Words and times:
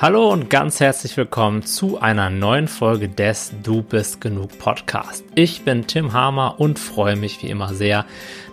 Hallo 0.00 0.32
und 0.32 0.48
ganz 0.48 0.78
herzlich 0.78 1.16
willkommen 1.16 1.64
zu 1.64 2.00
einer 2.00 2.30
neuen 2.30 2.68
Folge 2.68 3.08
des 3.08 3.52
Du 3.64 3.82
bist 3.82 4.20
genug 4.20 4.56
Podcast. 4.60 5.24
Ich 5.34 5.64
bin 5.64 5.88
Tim 5.88 6.12
Hamer 6.12 6.60
und 6.60 6.78
freue 6.78 7.16
mich 7.16 7.42
wie 7.42 7.48
immer 7.48 7.74
sehr, 7.74 8.06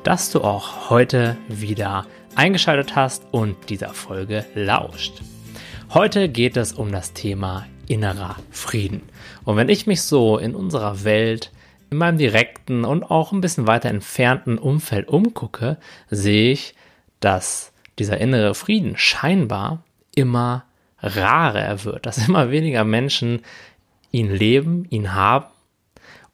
dass 0.03 0.31
du 0.31 0.41
auch 0.41 0.89
heute 0.89 1.37
wieder 1.47 2.07
eingeschaltet 2.33 2.95
hast 2.95 3.27
und 3.29 3.69
dieser 3.69 3.89
Folge 3.89 4.43
lauscht. 4.55 5.21
Heute 5.93 6.29
geht 6.29 6.57
es 6.57 6.73
um 6.73 6.91
das 6.91 7.13
Thema 7.13 7.67
innerer 7.87 8.37
Frieden. 8.49 9.03
Und 9.43 9.55
wenn 9.55 9.69
ich 9.69 9.85
mich 9.85 10.01
so 10.01 10.39
in 10.39 10.55
unserer 10.55 11.03
Welt, 11.03 11.51
in 11.91 11.99
meinem 11.99 12.17
direkten 12.17 12.85
und 12.85 13.03
auch 13.03 13.31
ein 13.31 13.41
bisschen 13.41 13.67
weiter 13.67 13.89
entfernten 13.89 14.57
Umfeld 14.57 15.09
umgucke, 15.09 15.77
sehe 16.09 16.53
ich, 16.53 16.73
dass 17.19 17.71
dieser 17.99 18.17
innere 18.17 18.55
Frieden 18.55 18.97
scheinbar 18.97 19.83
immer 20.15 20.65
rarer 20.99 21.83
wird, 21.83 22.05
dass 22.05 22.27
immer 22.27 22.51
weniger 22.51 22.83
Menschen 22.83 23.41
ihn 24.11 24.31
leben, 24.31 24.85
ihn 24.89 25.13
haben 25.13 25.45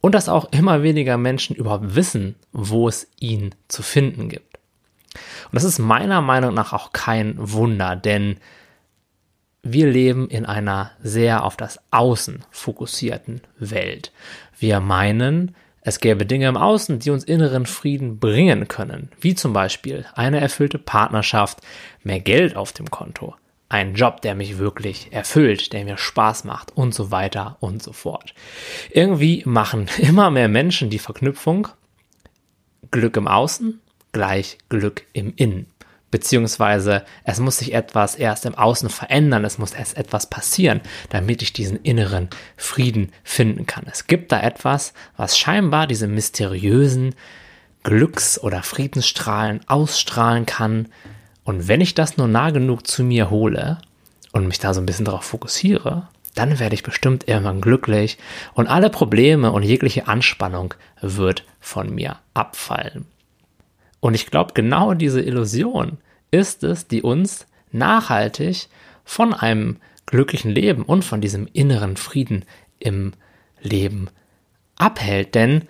und 0.02 0.16
dass 0.16 0.30
auch 0.30 0.52
immer 0.52 0.84
weniger 0.84 1.18
Menschen 1.18 1.56
überhaupt 1.56 1.96
wissen, 1.96 2.36
wo 2.52 2.88
es 2.88 3.08
ihn 3.20 3.56
zu 3.68 3.84
finden 3.84 4.30
gibt. 4.30 4.60
Und 5.14 5.56
das 5.56 5.64
ist 5.64 5.80
meiner 5.80 6.22
Meinung 6.22 6.54
nach 6.54 6.74
auch 6.74 6.94
kein 6.94 7.36
Wunder, 7.38 7.96
denn 7.96 8.38
wir 9.64 9.88
leben 9.88 10.28
in 10.28 10.46
einer 10.46 10.92
sehr 11.04 11.44
auf 11.44 11.56
das 11.56 11.80
Außen 11.92 12.44
fokussierten 12.50 13.42
Welt. 13.60 14.12
Wir 14.58 14.80
meinen, 14.80 15.56
es 15.82 16.00
gäbe 16.00 16.26
Dinge 16.26 16.48
im 16.48 16.58
Außen, 16.58 17.00
die 17.00 17.12
uns 17.12 17.24
inneren 17.24 17.66
Frieden 17.66 18.20
bringen 18.20 18.68
können, 18.68 19.10
wie 19.20 19.36
zum 19.36 19.54
Beispiel 19.54 20.06
eine 20.16 20.40
erfüllte 20.40 20.80
Partnerschaft, 20.80 21.60
mehr 22.04 22.20
Geld 22.20 22.56
auf 22.56 22.72
dem 22.72 22.90
Konto, 22.90 23.36
einen 23.72 23.96
Job, 23.96 24.22
der 24.22 24.36
mich 24.36 24.58
wirklich 24.58 25.14
erfüllt, 25.14 25.72
der 25.72 25.86
mir 25.86 25.98
Spaß 25.98 26.44
macht 26.44 26.76
und 26.76 26.94
so 26.94 27.10
weiter 27.10 27.58
und 27.62 27.82
so 27.82 27.94
fort. 27.94 28.34
Irgendwie 28.92 29.44
machen 29.46 29.88
immer 29.98 30.30
mehr 30.30 30.50
Menschen 30.50 30.90
die 30.90 31.00
Verknüpfung 31.00 31.70
Glück 32.92 33.16
im 33.16 33.28
Außen 33.28 33.80
gleich 34.12 34.58
Glück 34.68 35.06
im 35.14 35.34
Innen. 35.38 35.68
Beziehungsweise 36.10 37.06
es 37.24 37.40
muss 37.40 37.60
sich 37.60 37.74
etwas 37.74 38.16
erst 38.16 38.46
im 38.46 38.56
Außen 38.56 38.90
verändern, 38.90 39.46
es 39.46 39.58
muss 39.58 39.72
erst 39.72 39.96
etwas 39.96 40.28
passieren, 40.30 40.82
damit 41.10 41.42
ich 41.42 41.54
diesen 41.54 41.78
inneren 41.78 42.30
Frieden 42.58 43.14
finden 43.24 43.66
kann. 43.66 43.86
Es 43.90 44.08
gibt 44.08 44.34
da 44.34 44.42
etwas, 44.42 44.94
was 45.16 45.38
scheinbar 45.38 45.88
diese 45.88 46.08
mysteriösen 46.08 47.16
Glücks- 47.84 48.38
oder 48.38 48.62
Friedensstrahlen 48.62 49.62
ausstrahlen 49.70 50.46
kann, 50.46 50.90
und 51.44 51.68
wenn 51.68 51.82
ich 51.82 51.94
das 51.94 52.18
nur 52.18 52.28
nah 52.28 52.52
genug 52.52 52.88
zu 52.88 53.04
mir 53.04 53.30
hole 53.30 53.80
und 54.32 54.48
mich 54.48 54.60
da 54.60 54.74
so 54.74 54.82
ein 54.82 54.86
bisschen 54.86 55.06
darauf 55.06 55.24
fokussiere, 55.24 56.08
dann 56.36 56.60
werde 56.60 56.76
ich 56.76 56.84
bestimmt 56.84 57.28
irgendwann 57.28 57.62
glücklich 57.62 58.18
und 58.54 58.68
alle 58.68 58.90
Probleme 58.90 59.52
und 59.52 59.64
jegliche 59.64 60.08
Anspannung 60.08 60.74
wird 61.02 61.46
von 61.60 61.94
mir 61.94 62.18
abfallen. 62.34 63.06
Und 64.00 64.14
ich 64.14 64.28
glaube, 64.28 64.54
genau 64.54 64.94
diese 64.94 65.22
Illusion 65.22 65.98
ist 66.32 66.64
es, 66.64 66.88
die 66.88 67.02
uns 67.02 67.46
nachhaltig 67.72 68.68
von 69.04 69.34
einem 69.34 69.78
glücklichen 70.06 70.52
Leben 70.52 70.84
und 70.84 71.04
von 71.04 71.22
diesem 71.22 71.48
inneren 71.52 71.98
Frieden 71.98 72.46
im 72.80 73.14
Leben 73.62 74.10
abhält. 74.78 75.36
Denn, 75.36 75.68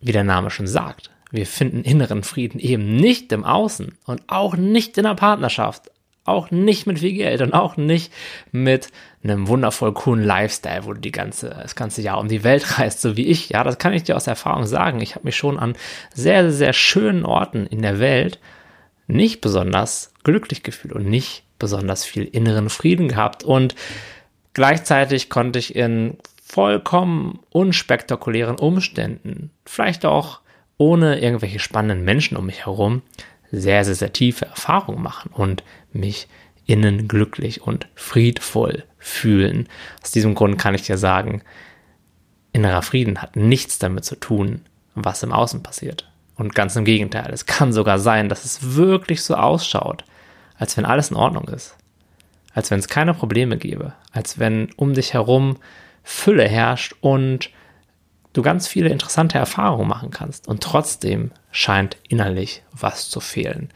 wie 0.00 0.12
der 0.12 0.24
Name 0.24 0.50
schon 0.50 0.66
sagt, 0.66 1.10
wir 1.36 1.46
finden 1.46 1.82
inneren 1.82 2.22
Frieden 2.22 2.58
eben 2.58 2.96
nicht 2.96 3.32
im 3.32 3.44
Außen 3.44 3.96
und 4.06 4.22
auch 4.26 4.56
nicht 4.56 4.98
in 4.98 5.04
der 5.04 5.14
Partnerschaft, 5.14 5.90
auch 6.24 6.50
nicht 6.50 6.86
mit 6.86 6.98
viel 6.98 7.12
Geld 7.12 7.40
und 7.40 7.52
auch 7.52 7.76
nicht 7.76 8.12
mit 8.50 8.88
einem 9.22 9.48
wundervoll 9.48 9.92
coolen 9.92 10.24
Lifestyle, 10.24 10.84
wo 10.84 10.92
du 10.92 11.00
die 11.00 11.12
ganze, 11.12 11.50
das 11.50 11.74
ganze 11.74 12.02
Jahr 12.02 12.18
um 12.18 12.28
die 12.28 12.44
Welt 12.44 12.78
reist, 12.78 13.00
so 13.00 13.16
wie 13.16 13.26
ich. 13.26 13.50
Ja, 13.50 13.64
das 13.64 13.78
kann 13.78 13.92
ich 13.92 14.02
dir 14.02 14.16
aus 14.16 14.26
Erfahrung 14.26 14.66
sagen. 14.66 15.00
Ich 15.00 15.14
habe 15.14 15.24
mich 15.24 15.36
schon 15.36 15.58
an 15.58 15.76
sehr, 16.12 16.50
sehr 16.50 16.72
schönen 16.72 17.24
Orten 17.24 17.66
in 17.66 17.82
der 17.82 18.00
Welt 18.00 18.38
nicht 19.06 19.40
besonders 19.40 20.12
glücklich 20.24 20.62
gefühlt 20.62 20.92
und 20.92 21.08
nicht 21.08 21.44
besonders 21.58 22.04
viel 22.04 22.24
inneren 22.24 22.70
Frieden 22.70 23.08
gehabt. 23.08 23.44
Und 23.44 23.74
gleichzeitig 24.52 25.30
konnte 25.30 25.58
ich 25.58 25.76
in 25.76 26.18
vollkommen 26.42 27.40
unspektakulären 27.50 28.56
Umständen, 28.56 29.50
vielleicht 29.64 30.04
auch 30.04 30.40
ohne 30.78 31.20
irgendwelche 31.20 31.58
spannenden 31.58 32.04
Menschen 32.04 32.36
um 32.36 32.46
mich 32.46 32.66
herum 32.66 33.02
sehr, 33.52 33.84
sehr, 33.84 33.94
sehr 33.94 34.12
tiefe 34.12 34.46
Erfahrungen 34.46 35.02
machen 35.02 35.30
und 35.32 35.62
mich 35.92 36.28
innen 36.66 37.08
glücklich 37.08 37.62
und 37.62 37.86
friedvoll 37.94 38.84
fühlen. 38.98 39.68
Aus 40.02 40.10
diesem 40.10 40.34
Grund 40.34 40.58
kann 40.58 40.74
ich 40.74 40.82
dir 40.82 40.98
sagen, 40.98 41.42
innerer 42.52 42.82
Frieden 42.82 43.22
hat 43.22 43.36
nichts 43.36 43.78
damit 43.78 44.04
zu 44.04 44.16
tun, 44.16 44.62
was 44.94 45.22
im 45.22 45.32
Außen 45.32 45.62
passiert. 45.62 46.10
Und 46.34 46.54
ganz 46.54 46.76
im 46.76 46.84
Gegenteil, 46.84 47.30
es 47.32 47.46
kann 47.46 47.72
sogar 47.72 47.98
sein, 47.98 48.28
dass 48.28 48.44
es 48.44 48.74
wirklich 48.74 49.22
so 49.22 49.34
ausschaut, 49.36 50.04
als 50.58 50.76
wenn 50.76 50.84
alles 50.84 51.10
in 51.10 51.16
Ordnung 51.16 51.48
ist. 51.48 51.76
Als 52.52 52.70
wenn 52.70 52.78
es 52.78 52.88
keine 52.88 53.14
Probleme 53.14 53.58
gäbe. 53.58 53.92
Als 54.12 54.38
wenn 54.38 54.70
um 54.76 54.94
dich 54.94 55.12
herum 55.14 55.58
Fülle 56.02 56.48
herrscht 56.48 56.94
und 57.00 57.50
du 58.36 58.42
ganz 58.42 58.68
viele 58.68 58.90
interessante 58.90 59.38
Erfahrungen 59.38 59.88
machen 59.88 60.10
kannst 60.10 60.46
und 60.48 60.62
trotzdem 60.62 61.30
scheint 61.50 61.96
innerlich 62.08 62.62
was 62.72 63.08
zu 63.08 63.20
fehlen. 63.20 63.70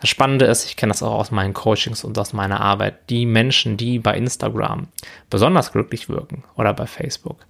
Das 0.00 0.08
Spannende 0.08 0.44
ist, 0.44 0.64
ich 0.66 0.76
kenne 0.76 0.92
das 0.92 1.02
auch 1.02 1.14
aus 1.14 1.30
meinen 1.30 1.54
Coachings 1.54 2.04
und 2.04 2.16
aus 2.18 2.32
meiner 2.32 2.60
Arbeit, 2.60 3.10
die 3.10 3.26
Menschen, 3.26 3.76
die 3.76 3.98
bei 3.98 4.16
Instagram 4.16 4.88
besonders 5.30 5.72
glücklich 5.72 6.08
wirken 6.08 6.44
oder 6.56 6.72
bei 6.74 6.86
Facebook, 6.86 7.44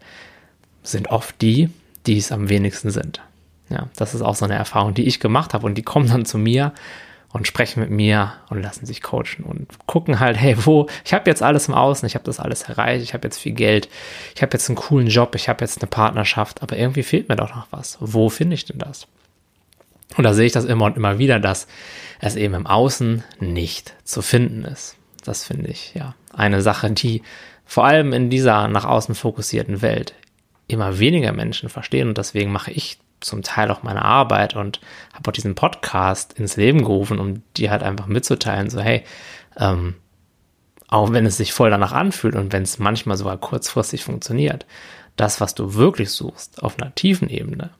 sind 0.82 1.08
oft 1.08 1.40
die, 1.42 1.70
die 2.06 2.18
es 2.18 2.32
am 2.32 2.48
wenigsten 2.48 2.90
sind. 2.90 3.20
Ja, 3.68 3.88
das 3.96 4.14
ist 4.14 4.22
auch 4.22 4.34
so 4.34 4.44
eine 4.44 4.54
Erfahrung, 4.54 4.94
die 4.94 5.06
ich 5.06 5.20
gemacht 5.20 5.54
habe 5.54 5.66
und 5.66 5.76
die 5.76 5.82
kommen 5.82 6.08
dann 6.08 6.24
zu 6.24 6.38
mir 6.38 6.72
und 7.34 7.48
sprechen 7.48 7.80
mit 7.80 7.90
mir 7.90 8.34
und 8.48 8.62
lassen 8.62 8.86
sich 8.86 9.02
coachen 9.02 9.42
und 9.44 9.66
gucken 9.86 10.20
halt, 10.20 10.36
hey, 10.36 10.56
wo, 10.66 10.86
ich 11.04 11.12
habe 11.12 11.28
jetzt 11.28 11.42
alles 11.42 11.66
im 11.66 11.74
Außen, 11.74 12.06
ich 12.06 12.14
habe 12.14 12.24
das 12.24 12.38
alles 12.38 12.62
erreicht, 12.62 13.02
ich 13.02 13.12
habe 13.12 13.26
jetzt 13.26 13.38
viel 13.38 13.52
Geld, 13.52 13.88
ich 14.36 14.42
habe 14.42 14.52
jetzt 14.52 14.68
einen 14.68 14.76
coolen 14.76 15.08
Job, 15.08 15.34
ich 15.34 15.48
habe 15.48 15.64
jetzt 15.64 15.82
eine 15.82 15.88
Partnerschaft, 15.88 16.62
aber 16.62 16.76
irgendwie 16.76 17.02
fehlt 17.02 17.28
mir 17.28 17.34
doch 17.34 17.52
noch 17.52 17.66
was. 17.72 17.98
Wo 17.98 18.28
finde 18.28 18.54
ich 18.54 18.66
denn 18.66 18.78
das? 18.78 19.08
Und 20.16 20.22
da 20.22 20.32
sehe 20.32 20.46
ich 20.46 20.52
das 20.52 20.64
immer 20.64 20.84
und 20.84 20.96
immer 20.96 21.18
wieder, 21.18 21.40
dass 21.40 21.66
es 22.20 22.36
eben 22.36 22.54
im 22.54 22.68
Außen 22.68 23.24
nicht 23.40 23.94
zu 24.04 24.22
finden 24.22 24.64
ist. 24.64 24.96
Das 25.24 25.44
finde 25.44 25.70
ich 25.70 25.92
ja 25.94 26.14
eine 26.32 26.62
Sache, 26.62 26.92
die 26.92 27.22
vor 27.64 27.84
allem 27.84 28.12
in 28.12 28.30
dieser 28.30 28.68
nach 28.68 28.84
außen 28.84 29.16
fokussierten 29.16 29.82
Welt 29.82 30.14
immer 30.68 31.00
weniger 31.00 31.32
Menschen 31.32 31.68
verstehen 31.68 32.06
und 32.06 32.16
deswegen 32.16 32.52
mache 32.52 32.70
ich 32.70 32.98
zum 33.24 33.42
Teil 33.42 33.70
auch 33.70 33.82
meine 33.82 34.02
Arbeit 34.02 34.54
und 34.54 34.80
habe 35.12 35.28
auch 35.28 35.32
diesen 35.32 35.54
Podcast 35.54 36.34
ins 36.34 36.56
Leben 36.56 36.80
gerufen, 36.80 37.18
um 37.18 37.42
dir 37.56 37.70
halt 37.70 37.82
einfach 37.82 38.06
mitzuteilen, 38.06 38.70
so 38.70 38.80
hey, 38.80 39.04
ähm, 39.58 39.94
auch 40.88 41.12
wenn 41.12 41.26
es 41.26 41.36
sich 41.36 41.52
voll 41.52 41.70
danach 41.70 41.92
anfühlt 41.92 42.36
und 42.36 42.52
wenn 42.52 42.62
es 42.62 42.78
manchmal 42.78 43.16
sogar 43.16 43.36
kurzfristig 43.36 44.04
funktioniert, 44.04 44.66
das, 45.16 45.40
was 45.40 45.54
du 45.54 45.74
wirklich 45.74 46.10
suchst 46.10 46.62
auf 46.62 46.78
einer 46.78 46.94
tiefen 46.94 47.28
Ebene, 47.28 47.70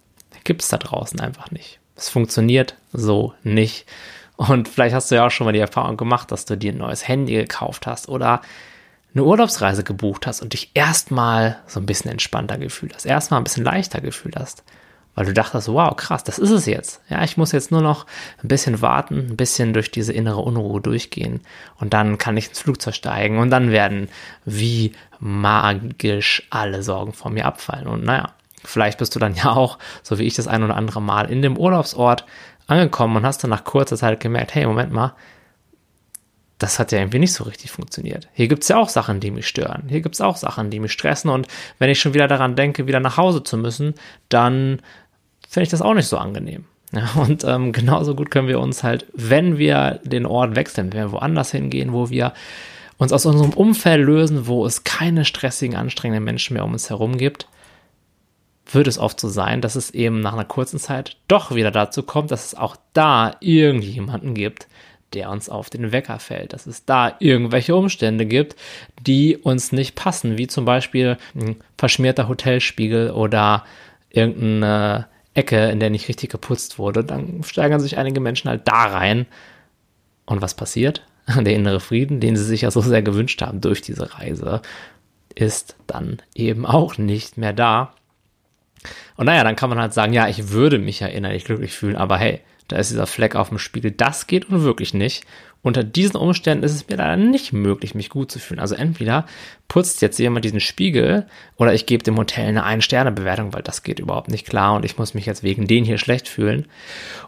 gibt 0.45 0.63
es 0.63 0.69
da 0.69 0.79
draußen 0.79 1.21
einfach 1.21 1.51
nicht. 1.51 1.81
Es 1.97 2.09
funktioniert 2.09 2.77
so 2.93 3.35
nicht. 3.43 3.87
Und 4.37 4.69
vielleicht 4.69 4.95
hast 4.95 5.11
du 5.11 5.15
ja 5.15 5.27
auch 5.27 5.31
schon 5.31 5.45
mal 5.45 5.53
die 5.53 5.61
Erfahrung 5.61 5.97
gemacht, 5.97 6.33
dass 6.33 6.45
du 6.45 6.57
dir 6.57 6.73
ein 6.73 6.79
neues 6.79 7.07
Handy 7.07 7.35
gekauft 7.35 7.87
hast 7.87 8.09
oder 8.09 8.43
eine 9.15 9.25
Urlaubsreise 9.25 9.85
gebucht 9.85 10.27
hast 10.27 10.43
und 10.43 10.53
dich 10.53 10.73
erstmal 10.75 11.61
so 11.67 11.79
ein 11.79 11.87
bisschen 11.87 12.11
entspannter 12.11 12.59
gefühlt 12.59 12.95
hast, 12.95 13.07
erstmal 13.07 13.41
ein 13.41 13.45
bisschen 13.45 13.65
leichter 13.65 14.01
gefühlt 14.01 14.37
hast 14.37 14.65
weil 15.15 15.27
du 15.27 15.33
dachtest, 15.33 15.69
wow, 15.69 15.95
krass, 15.97 16.25
das 16.25 16.39
ist 16.39 16.51
es 16.51 16.67
jetzt. 16.67 17.01
Ja, 17.09 17.23
ich 17.23 17.37
muss 17.37 17.53
jetzt 17.53 17.71
nur 17.71 17.83
noch 17.83 18.07
ein 18.43 18.49
bisschen 18.49 18.83
warten, 18.83 19.29
ein 19.31 19.37
bisschen 19.37 19.73
durch 19.73 19.91
diese 19.91 20.13
innere 20.13 20.41
Unruhe 20.41 20.81
durchgehen 20.81 21.41
und 21.79 21.95
dann 21.95 22.19
kann 22.19 22.37
ich 22.37 22.49
ins 22.49 22.61
Flugzeug 22.61 22.95
steigen 22.95 23.39
und 23.39 23.51
dann 23.51 23.71
werden 23.71 24.09
wie 24.45 24.93
magisch 25.21 26.47
alle 26.51 26.83
Sorgen 26.83 27.13
von 27.13 27.35
mir 27.35 27.47
abfallen. 27.47 27.87
Und 27.87 28.05
naja, 28.05 28.35
vielleicht 28.65 28.99
bist 28.99 29.15
du 29.15 29.19
dann 29.19 29.35
ja 29.43 29.53
auch, 29.53 29.79
so 30.03 30.19
wie 30.19 30.25
ich 30.25 30.35
das 30.35 30.49
ein 30.49 30.63
oder 30.63 30.77
andere 30.77 31.01
Mal, 31.01 31.31
in 31.31 31.43
dem 31.43 31.57
Urlaubsort 31.57 32.25
angekommen 32.67 33.17
und 33.17 33.27
hast 33.27 33.43
dann 33.45 33.51
nach 33.51 33.65
kurzer 33.65 33.97
Zeit 33.97 34.21
gemerkt, 34.21 34.55
hey, 34.55 34.67
Moment 34.67 34.93
mal, 34.93 35.15
das 36.59 36.79
hat 36.79 36.93
ja 36.93 36.99
irgendwie 36.99 37.19
nicht 37.19 37.33
so 37.33 37.45
richtig 37.45 37.71
funktioniert. 37.71 38.29
Hier 38.33 38.49
gibt 38.49 38.63
es 38.63 38.69
ja 38.69 38.77
auch 38.77 38.89
Sachen, 38.89 39.21
die 39.21 39.31
mich 39.31 39.47
stören. 39.47 39.85
Hier 39.89 40.01
gibt 40.01 40.15
es 40.15 40.21
auch 40.21 40.37
Sachen, 40.37 40.71
die 40.71 40.81
mich 40.81 40.93
stressen. 40.93 41.31
Und 41.31 41.49
wenn 41.79 41.91
ich 41.91 42.01
schon 42.01 42.15
wieder 42.15 42.29
daran 42.29 42.55
denke, 42.55 42.87
wieder 42.87 43.01
nach 43.01 43.17
Hause 43.17 43.43
zu 43.43 43.59
müssen, 43.59 43.95
dann 44.29 44.81
finde 45.55 45.65
ich 45.65 45.71
das 45.71 45.83
auch 45.83 45.95
nicht 45.95 46.09
so 46.09 46.19
angenehm. 46.19 46.65
Ja, 46.93 47.11
und 47.21 47.45
ähm, 47.45 47.73
genauso 47.73 48.15
gut 48.15 48.31
können 48.31 48.49
wir 48.49 48.61
uns 48.61 48.83
halt, 48.83 49.07
wenn 49.15 49.57
wir 49.57 50.01
den 50.05 50.27
Ort 50.27 50.57
wechseln, 50.57 50.93
wenn 50.93 51.01
wir 51.01 51.13
woanders 51.13 51.51
hingehen, 51.51 51.93
wo 51.93 52.11
wir 52.11 52.35
uns 52.99 53.13
aus 53.13 53.27
unserem 53.27 53.53
Umfeld 53.53 54.05
lösen, 54.05 54.47
wo 54.47 54.67
es 54.67 54.85
keine 54.85 55.25
stressigen, 55.25 55.77
anstrengenden 55.77 56.25
Menschen 56.25 56.55
mehr 56.55 56.65
um 56.65 56.73
uns 56.73 56.91
herum 56.91 57.17
gibt, 57.17 57.49
wird 58.71 58.87
es 58.87 58.99
oft 58.99 59.21
so 59.21 59.29
sein, 59.29 59.61
dass 59.61 59.77
es 59.77 59.91
eben 59.91 60.21
nach 60.21 60.33
einer 60.33 60.45
kurzen 60.45 60.79
Zeit 60.79 61.17
doch 61.29 61.55
wieder 61.55 61.71
dazu 61.71 62.03
kommt, 62.03 62.31
dass 62.31 62.47
es 62.47 62.55
auch 62.55 62.77
da 62.93 63.37
irgendjemanden 63.41 64.35
gibt, 64.35 64.69
der 65.13 65.31
uns 65.31 65.49
auf 65.49 65.71
den 65.71 65.93
Wecker 65.93 66.19
fällt, 66.19 66.53
dass 66.53 66.67
es 66.67 66.85
da 66.85 67.15
irgendwelche 67.19 67.77
Umstände 67.77 68.27
gibt, 68.27 68.57
die 69.07 69.37
uns 69.37 69.71
nicht 69.71 69.95
passen, 69.95 70.39
wie 70.39 70.47
zum 70.47 70.65
Beispiel 70.65 71.19
ein 71.35 71.57
verschmierter 71.79 72.29
Hotelspiegel 72.29 73.11
oder 73.11 73.65
irgendeine 74.11 75.07
Ecke, 75.35 75.71
in 75.71 75.81
der 75.81 75.91
nicht 75.91 76.09
richtig 76.09 76.31
geputzt 76.31 76.79
wurde. 76.79 77.05
Dann 77.05 77.43
steigern 77.43 77.81
sich 77.81 77.99
einige 77.99 78.21
Menschen 78.21 78.49
halt 78.49 78.67
da 78.67 78.87
rein. 78.87 79.27
Und 80.27 80.41
was 80.41 80.55
passiert? 80.55 81.05
Der 81.27 81.55
innere 81.55 81.81
Frieden, 81.81 82.21
den 82.21 82.37
sie 82.37 82.45
sich 82.45 82.63
ja 82.63 82.71
so 82.71 82.81
sehr 82.81 83.03
gewünscht 83.03 83.43
haben 83.43 83.61
durch 83.61 83.83
diese 83.83 84.19
Reise, 84.19 84.63
ist 85.35 85.77
dann 85.87 86.19
eben 86.35 86.65
auch 86.65 86.99
nicht 86.99 87.37
mehr 87.37 87.53
da. 87.53 87.95
Und 89.17 89.27
naja, 89.27 89.45
dann 89.45 89.57
kann 89.57 89.71
man 89.71 89.79
halt 89.79 89.95
sagen, 89.95 90.13
ja, 90.13 90.29
ich 90.29 90.51
würde 90.51 90.79
mich 90.79 91.01
ja 91.01 91.07
innerlich 91.09 91.45
glücklich 91.45 91.73
fühlen, 91.73 91.97
aber 91.97 92.19
hey, 92.19 92.41
da 92.69 92.77
ist 92.77 92.91
dieser 92.91 93.07
Fleck 93.07 93.37
auf 93.37 93.49
dem 93.49 93.59
Spiegel. 93.59 93.91
Das 93.91 94.27
geht 94.27 94.49
unwirklich 94.49 94.95
nicht. 94.95 95.25
Unter 95.65 95.83
diesen 95.83 96.17
Umständen 96.17 96.63
ist 96.63 96.75
es 96.75 96.89
mir 96.89 96.97
leider 96.97 97.17
nicht 97.17 97.55
möglich, 97.55 97.95
mich 97.95 98.11
gut 98.11 98.31
zu 98.31 98.39
fühlen. 98.39 98.61
Also 98.61 98.75
entweder 98.75 99.25
putzt 99.67 100.03
jetzt 100.03 100.19
jemand 100.19 100.45
diesen 100.45 100.61
Spiegel 100.61 101.27
oder 101.57 101.73
ich 101.73 101.87
gebe 101.87 102.05
dem 102.05 102.19
Hotel 102.19 102.49
eine 102.49 102.65
Ein-Sterne-Bewertung, 102.65 103.55
weil 103.55 103.63
das 103.63 103.83
geht 103.83 103.99
überhaupt 103.99 104.29
nicht 104.29 104.47
klar 104.47 104.75
und 104.75 104.85
ich 104.85 104.99
muss 104.99 105.15
mich 105.15 105.25
jetzt 105.25 105.43
wegen 105.43 105.67
den 105.67 105.87
hier 105.87 105.97
schlecht 105.97 106.29
fühlen. 106.29 106.67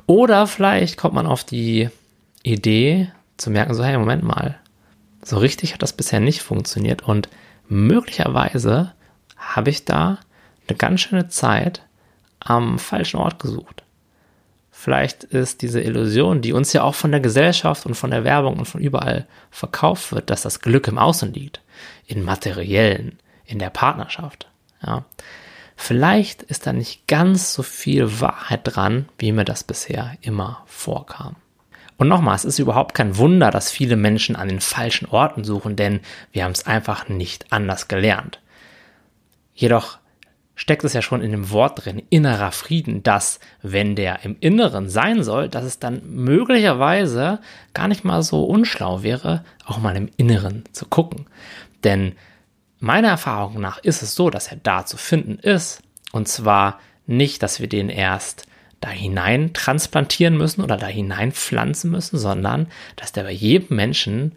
Oder 0.05 0.47
vielleicht 0.47 0.99
kommt 0.99 1.15
man 1.15 1.27
auf 1.27 1.45
die 1.45 1.89
Idee 2.43 3.11
zu 3.39 3.51
merken, 3.51 3.73
so 3.73 3.83
hey, 3.83 3.97
Moment 3.97 4.23
mal, 4.23 4.57
so 5.23 5.39
richtig 5.39 5.73
hat 5.73 5.81
das 5.81 5.95
bisher 5.95 6.21
nicht 6.21 6.43
funktioniert 6.43 7.03
und 7.03 7.31
möglicherweise 7.69 8.93
habe 9.39 9.71
ich 9.71 9.87
da 9.87 10.19
eine 10.69 10.77
ganz 10.77 11.01
schöne 11.01 11.29
Zeit 11.29 11.81
am 12.39 12.79
falschen 12.79 13.17
Ort 13.17 13.39
gesucht. 13.39 13.83
Vielleicht 14.79 15.25
ist 15.25 15.63
diese 15.63 15.81
Illusion, 15.81 16.43
die 16.43 16.53
uns 16.53 16.75
ja 16.75 16.83
auch 16.83 16.95
von 16.95 17.11
der 17.11 17.21
Gesellschaft 17.21 17.87
und 17.87 17.95
von 17.95 18.11
der 18.11 18.25
Werbung 18.25 18.59
und 18.59 18.67
von 18.67 18.81
überall 18.81 19.27
verkauft 19.51 20.13
wird, 20.13 20.29
dass 20.29 20.43
das 20.43 20.61
Glück 20.61 20.87
im 20.87 20.99
Außen 20.99 21.33
liegt, 21.33 21.63
in 22.07 22.23
materiellen, 22.23 23.19
in 23.47 23.59
der 23.59 23.71
Partnerschaft. 23.71 24.49
Ja. 24.87 25.07
Vielleicht 25.77 26.43
ist 26.43 26.67
da 26.67 26.75
nicht 26.75 27.09
ganz 27.09 27.55
so 27.55 27.63
viel 27.63 28.21
Wahrheit 28.21 28.61
dran, 28.65 29.09
wie 29.19 29.33
mir 29.33 29.47
das 29.47 29.65
bisher 29.65 30.19
immer 30.21 30.63
vorkam. 30.67 31.37
Und 31.97 32.09
nochmal, 32.09 32.37
es 32.37 32.45
ist 32.45 32.59
überhaupt 32.59 32.95
kein 32.95 33.17
Wunder, 33.17 33.51
dass 33.51 33.71
viele 33.71 33.97
Menschen 33.97 34.37
an 34.37 34.49
den 34.49 34.61
falschen 34.61 35.09
Orten 35.09 35.43
suchen, 35.43 35.77
denn 35.77 36.01
wir 36.33 36.45
haben 36.45 36.53
es 36.53 36.67
einfach 36.67 37.09
nicht 37.09 37.51
anders 37.51 37.89
gelernt. 37.89 38.41
Jedoch 39.55 39.99
steckt 40.57 40.83
es 40.85 40.95
ja 40.95 41.03
schon 41.03 41.21
in 41.21 41.31
dem 41.31 41.51
Wort 41.51 41.85
drin, 41.85 42.03
innerer 42.09 42.51
Frieden, 42.51 43.03
dass 43.03 43.39
wenn 43.63 43.95
der 43.95 44.25
im 44.25 44.37
Inneren 44.41 44.89
sein 44.89 45.23
soll, 45.23 45.49
dass 45.49 45.65
es 45.65 45.79
dann 45.79 46.01
möglicherweise 46.05 47.41
gar 47.75 47.87
nicht 47.87 48.05
mal 48.05 48.23
so 48.23 48.45
unschlau 48.45 49.03
wäre, 49.03 49.45
auch 49.67 49.79
mal 49.79 49.97
im 49.97 50.09
Inneren 50.17 50.65
zu 50.73 50.87
gucken. 50.87 51.27
Denn 51.85 52.15
meiner 52.81 53.09
Erfahrung 53.09 53.61
nach 53.61 53.79
ist 53.79 54.03
es 54.03 54.15
so, 54.15 54.31
dass 54.31 54.49
er 54.49 54.57
da 54.57 54.87
zu 54.87 54.97
finden 54.97 55.39
ist. 55.39 55.83
Und 56.11 56.27
zwar 56.27 56.81
nicht, 57.07 57.43
dass 57.43 57.61
wir 57.61 57.69
den 57.69 57.91
erst 57.91 58.47
da 58.81 58.89
hinein 58.89 59.53
transplantieren 59.53 60.37
müssen 60.37 60.63
oder 60.63 60.79
da 60.79 60.87
hinein 60.87 61.33
pflanzen 61.33 61.91
müssen, 61.91 62.19
sondern 62.19 62.69
dass 62.97 63.13
der 63.13 63.25
bei 63.25 63.33
jedem 63.33 63.77
Menschen 63.77 64.37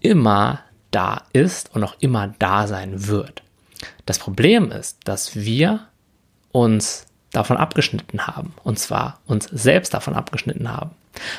immer 0.00 0.60
da 0.90 1.22
ist 1.32 1.74
und 1.74 1.84
auch 1.84 1.96
immer 2.00 2.34
da 2.38 2.66
sein 2.66 3.06
wird. 3.06 3.42
Das 4.06 4.18
Problem 4.18 4.70
ist, 4.70 4.98
dass 5.04 5.36
wir 5.36 5.86
uns 6.52 7.06
davon 7.30 7.56
abgeschnitten 7.56 8.26
haben. 8.26 8.54
Und 8.62 8.78
zwar 8.78 9.20
uns 9.26 9.46
selbst 9.46 9.94
davon 9.94 10.14
abgeschnitten 10.14 10.70
haben. 10.70 10.90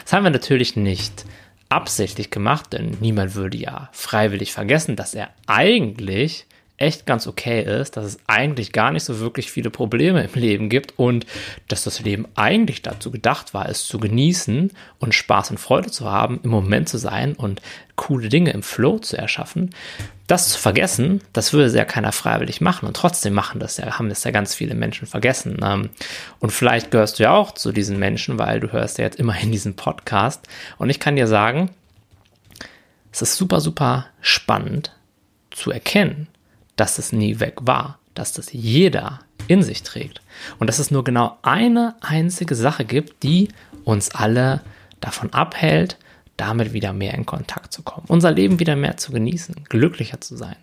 Das 0.03 0.13
haben 0.13 0.23
wir 0.23 0.31
natürlich 0.31 0.75
nicht 0.75 1.25
absichtlich 1.69 2.29
gemacht, 2.29 2.73
denn 2.73 2.97
niemand 2.99 3.35
würde 3.35 3.57
ja 3.57 3.89
freiwillig 3.91 4.53
vergessen, 4.53 4.95
dass 4.95 5.13
er 5.13 5.29
eigentlich 5.47 6.45
echt 6.83 7.05
ganz 7.05 7.27
okay 7.27 7.63
ist, 7.63 7.95
dass 7.95 8.05
es 8.05 8.19
eigentlich 8.27 8.73
gar 8.73 8.91
nicht 8.91 9.05
so 9.05 9.19
wirklich 9.19 9.49
viele 9.49 9.69
Probleme 9.69 10.21
im 10.23 10.39
Leben 10.39 10.69
gibt 10.69 10.99
und 10.99 11.25
dass 11.69 11.85
das 11.85 12.01
Leben 12.01 12.27
eigentlich 12.35 12.81
dazu 12.81 13.09
gedacht 13.09 13.53
war, 13.53 13.69
es 13.69 13.85
zu 13.85 13.99
genießen 13.99 14.71
und 14.99 15.15
Spaß 15.15 15.51
und 15.51 15.59
Freude 15.59 15.91
zu 15.91 16.11
haben, 16.11 16.41
im 16.43 16.49
Moment 16.49 16.89
zu 16.89 16.97
sein 16.97 17.33
und 17.33 17.61
coole 17.95 18.27
Dinge 18.27 18.51
im 18.51 18.63
Flow 18.63 18.99
zu 18.99 19.17
erschaffen. 19.17 19.69
Das 20.27 20.49
zu 20.49 20.59
vergessen, 20.59 21.21
das 21.31 21.53
würde 21.53 21.75
ja 21.75 21.85
keiner 21.85 22.11
freiwillig 22.11 22.59
machen 22.59 22.85
und 22.85 22.97
trotzdem 22.97 23.33
machen 23.33 23.59
das 23.59 23.77
ja, 23.77 23.97
haben 23.97 24.09
das 24.09 24.23
ja 24.23 24.31
ganz 24.31 24.53
viele 24.53 24.75
Menschen 24.75 25.07
vergessen. 25.07 25.59
Ähm, 25.63 25.89
und 26.39 26.51
vielleicht 26.51 26.91
gehörst 26.91 27.19
du 27.19 27.23
ja 27.23 27.31
auch 27.31 27.53
zu 27.53 27.71
diesen 27.71 27.97
Menschen, 27.97 28.37
weil 28.37 28.59
du 28.59 28.71
hörst 28.71 28.97
ja 28.97 29.05
jetzt 29.05 29.19
immer 29.19 29.39
in 29.39 29.51
diesem 29.51 29.75
Podcast 29.75 30.47
und 30.77 30.89
ich 30.89 30.99
kann 30.99 31.15
dir 31.15 31.27
sagen, 31.27 31.69
es 33.11 33.21
ist 33.21 33.35
super, 33.35 33.61
super 33.61 34.07
spannend 34.21 34.91
zu 35.51 35.71
erkennen, 35.71 36.27
dass 36.75 36.97
es 36.97 37.11
nie 37.11 37.39
weg 37.39 37.55
war, 37.61 37.99
dass 38.13 38.33
das 38.33 38.51
jeder 38.51 39.19
in 39.47 39.63
sich 39.63 39.83
trägt 39.83 40.21
und 40.59 40.67
dass 40.67 40.79
es 40.79 40.91
nur 40.91 41.03
genau 41.03 41.37
eine 41.41 41.95
einzige 42.01 42.55
Sache 42.55 42.85
gibt, 42.85 43.23
die 43.23 43.49
uns 43.83 44.11
alle 44.11 44.61
davon 45.01 45.33
abhält, 45.33 45.97
damit 46.37 46.73
wieder 46.73 46.93
mehr 46.93 47.13
in 47.13 47.25
Kontakt 47.25 47.73
zu 47.73 47.83
kommen, 47.83 48.07
unser 48.07 48.31
Leben 48.31 48.59
wieder 48.59 48.75
mehr 48.75 48.97
zu 48.97 49.11
genießen, 49.11 49.65
glücklicher 49.69 50.21
zu 50.21 50.35
sein, 50.35 50.55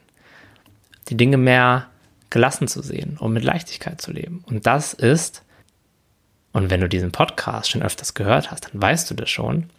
die 1.09 1.17
Dinge 1.17 1.37
mehr 1.37 1.87
gelassen 2.31 2.69
zu 2.69 2.83
sehen 2.83 3.17
und 3.19 3.33
mit 3.33 3.45
Leichtigkeit 3.45 4.01
zu 4.01 4.13
leben. 4.13 4.43
Und 4.47 4.67
das 4.67 4.95
ist, 4.95 5.43
und 6.53 6.71
wenn 6.71 6.81
du 6.81 6.89
diesen 6.89 7.13
Podcast 7.13 7.71
schon 7.71 7.83
öfters 7.83 8.15
gehört 8.15 8.51
hast, 8.51 8.67
dann 8.67 8.81
weißt 8.81 9.11
du 9.11 9.15
das 9.15 9.29
schon, 9.29 9.71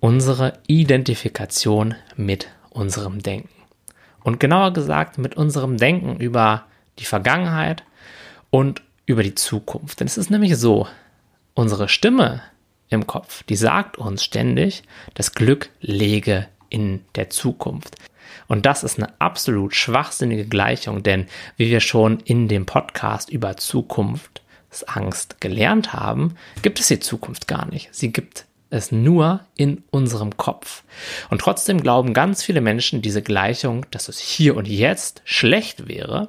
unsere 0.00 0.58
Identifikation 0.66 1.94
mit 2.16 2.48
unserem 2.70 3.22
Denken. 3.22 3.61
Und 4.22 4.40
genauer 4.40 4.72
gesagt 4.72 5.18
mit 5.18 5.36
unserem 5.36 5.76
Denken 5.76 6.16
über 6.18 6.64
die 6.98 7.04
Vergangenheit 7.04 7.82
und 8.50 8.82
über 9.06 9.22
die 9.22 9.34
Zukunft. 9.34 10.00
Denn 10.00 10.06
es 10.06 10.18
ist 10.18 10.30
nämlich 10.30 10.56
so, 10.56 10.86
unsere 11.54 11.88
Stimme 11.88 12.42
im 12.88 13.06
Kopf, 13.06 13.42
die 13.44 13.56
sagt 13.56 13.98
uns 13.98 14.22
ständig, 14.22 14.82
das 15.14 15.34
Glück 15.34 15.70
lege 15.80 16.46
in 16.68 17.04
der 17.14 17.30
Zukunft. 17.30 17.96
Und 18.48 18.66
das 18.66 18.84
ist 18.84 18.98
eine 18.98 19.12
absolut 19.20 19.74
schwachsinnige 19.74 20.46
Gleichung, 20.46 21.02
denn 21.02 21.26
wie 21.56 21.70
wir 21.70 21.80
schon 21.80 22.20
in 22.20 22.48
dem 22.48 22.66
Podcast 22.66 23.30
über 23.30 23.56
Zukunftsangst 23.56 25.40
gelernt 25.40 25.92
haben, 25.92 26.36
gibt 26.62 26.80
es 26.80 26.88
die 26.88 27.00
Zukunft 27.00 27.48
gar 27.48 27.66
nicht. 27.66 27.88
Sie 27.92 28.12
gibt 28.12 28.46
es 28.72 28.90
nur 28.90 29.40
in 29.54 29.84
unserem 29.90 30.36
Kopf. 30.36 30.82
Und 31.30 31.40
trotzdem 31.40 31.82
glauben 31.82 32.14
ganz 32.14 32.42
viele 32.42 32.60
Menschen 32.60 33.02
diese 33.02 33.22
Gleichung, 33.22 33.86
dass 33.90 34.08
es 34.08 34.18
hier 34.18 34.56
und 34.56 34.66
jetzt 34.66 35.22
schlecht 35.24 35.88
wäre 35.88 36.28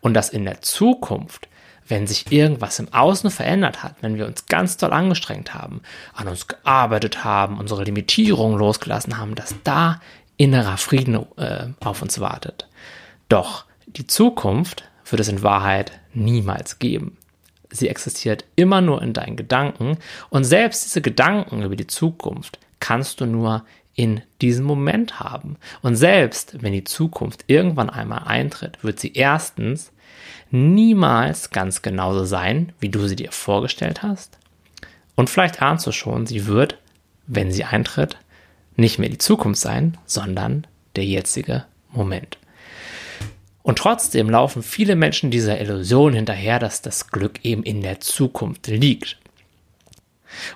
und 0.00 0.14
dass 0.14 0.30
in 0.30 0.44
der 0.44 0.60
Zukunft, 0.62 1.48
wenn 1.88 2.06
sich 2.06 2.30
irgendwas 2.30 2.78
im 2.78 2.92
Außen 2.92 3.30
verändert 3.30 3.82
hat, 3.82 3.96
wenn 4.00 4.16
wir 4.16 4.26
uns 4.26 4.46
ganz 4.46 4.76
toll 4.76 4.92
angestrengt 4.92 5.52
haben, 5.52 5.82
an 6.14 6.28
uns 6.28 6.46
gearbeitet 6.46 7.24
haben, 7.24 7.58
unsere 7.58 7.82
Limitierungen 7.82 8.58
losgelassen 8.58 9.18
haben, 9.18 9.34
dass 9.34 9.56
da 9.64 10.00
innerer 10.36 10.76
Frieden 10.76 11.26
äh, 11.36 11.66
auf 11.80 12.02
uns 12.02 12.20
wartet. 12.20 12.68
Doch 13.28 13.64
die 13.86 14.06
Zukunft 14.06 14.84
wird 15.04 15.20
es 15.20 15.28
in 15.28 15.42
Wahrheit 15.42 15.92
niemals 16.14 16.78
geben 16.78 17.16
sie 17.70 17.88
existiert 17.88 18.44
immer 18.56 18.80
nur 18.80 19.02
in 19.02 19.12
deinen 19.12 19.36
Gedanken 19.36 19.98
und 20.28 20.44
selbst 20.44 20.84
diese 20.84 21.00
Gedanken 21.00 21.62
über 21.62 21.76
die 21.76 21.86
Zukunft 21.86 22.58
kannst 22.80 23.20
du 23.20 23.26
nur 23.26 23.64
in 23.94 24.22
diesem 24.40 24.64
Moment 24.64 25.20
haben. 25.20 25.56
Und 25.82 25.96
selbst 25.96 26.62
wenn 26.62 26.72
die 26.72 26.84
Zukunft 26.84 27.44
irgendwann 27.48 27.90
einmal 27.90 28.22
eintritt, 28.24 28.82
wird 28.82 28.98
sie 28.98 29.12
erstens 29.12 29.92
niemals 30.50 31.50
ganz 31.50 31.82
genauso 31.82 32.24
sein, 32.24 32.72
wie 32.80 32.88
du 32.88 33.06
sie 33.06 33.16
dir 33.16 33.32
vorgestellt 33.32 34.02
hast. 34.02 34.38
Und 35.16 35.28
vielleicht 35.28 35.60
ahnst 35.60 35.86
du 35.86 35.92
schon, 35.92 36.26
sie 36.26 36.46
wird, 36.46 36.78
wenn 37.26 37.52
sie 37.52 37.64
eintritt, 37.64 38.16
nicht 38.76 38.98
mehr 38.98 39.10
die 39.10 39.18
Zukunft 39.18 39.60
sein, 39.60 39.98
sondern 40.06 40.66
der 40.96 41.04
jetzige 41.04 41.64
Moment. 41.92 42.38
Und 43.62 43.78
trotzdem 43.78 44.30
laufen 44.30 44.62
viele 44.62 44.96
Menschen 44.96 45.30
dieser 45.30 45.60
Illusion 45.60 46.14
hinterher, 46.14 46.58
dass 46.58 46.82
das 46.82 47.08
Glück 47.08 47.44
eben 47.44 47.62
in 47.62 47.82
der 47.82 48.00
Zukunft 48.00 48.66
liegt. 48.68 49.18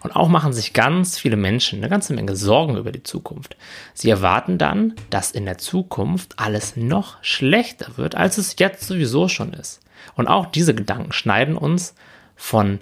Und 0.02 0.14
auch 0.14 0.28
machen 0.28 0.52
sich 0.52 0.72
ganz 0.72 1.18
viele 1.18 1.36
Menschen 1.36 1.80
eine 1.80 1.88
ganze 1.88 2.14
Menge 2.14 2.36
Sorgen 2.36 2.76
über 2.76 2.92
die 2.92 3.02
Zukunft. 3.02 3.56
Sie 3.92 4.08
erwarten 4.08 4.56
dann, 4.56 4.94
dass 5.10 5.32
in 5.32 5.44
der 5.44 5.58
Zukunft 5.58 6.38
alles 6.38 6.76
noch 6.76 7.22
schlechter 7.22 7.96
wird, 7.96 8.14
als 8.14 8.38
es 8.38 8.56
jetzt 8.58 8.86
sowieso 8.86 9.28
schon 9.28 9.52
ist. 9.52 9.80
Und 10.14 10.28
auch 10.28 10.46
diese 10.46 10.74
Gedanken 10.74 11.12
schneiden 11.12 11.56
uns 11.56 11.94
von 12.36 12.80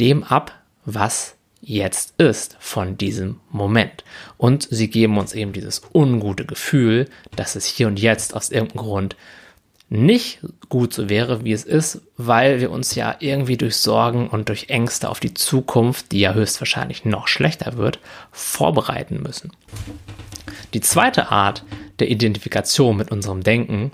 dem 0.00 0.22
ab, 0.22 0.52
was 0.84 1.36
jetzt 1.60 2.14
ist, 2.18 2.56
von 2.60 2.96
diesem 2.96 3.40
Moment. 3.50 4.04
Und 4.36 4.68
sie 4.70 4.88
geben 4.88 5.18
uns 5.18 5.34
eben 5.34 5.52
dieses 5.52 5.82
ungute 5.92 6.46
Gefühl, 6.46 7.08
dass 7.34 7.56
es 7.56 7.66
hier 7.66 7.88
und 7.88 7.98
jetzt 7.98 8.34
aus 8.34 8.50
irgendeinem 8.50 8.84
Grund 8.84 9.16
nicht 9.90 10.40
gut 10.68 10.92
so 10.92 11.08
wäre, 11.08 11.44
wie 11.44 11.52
es 11.52 11.64
ist, 11.64 12.02
weil 12.16 12.60
wir 12.60 12.70
uns 12.70 12.94
ja 12.94 13.16
irgendwie 13.20 13.56
durch 13.56 13.76
Sorgen 13.76 14.28
und 14.28 14.48
durch 14.48 14.68
Ängste 14.68 15.08
auf 15.08 15.20
die 15.20 15.32
Zukunft, 15.32 16.12
die 16.12 16.20
ja 16.20 16.34
höchstwahrscheinlich 16.34 17.04
noch 17.04 17.26
schlechter 17.26 17.76
wird, 17.76 17.98
vorbereiten 18.30 19.22
müssen. 19.22 19.52
Die 20.74 20.80
zweite 20.80 21.30
Art 21.30 21.64
der 22.00 22.10
Identifikation 22.10 22.96
mit 22.96 23.10
unserem 23.10 23.42
Denken 23.42 23.92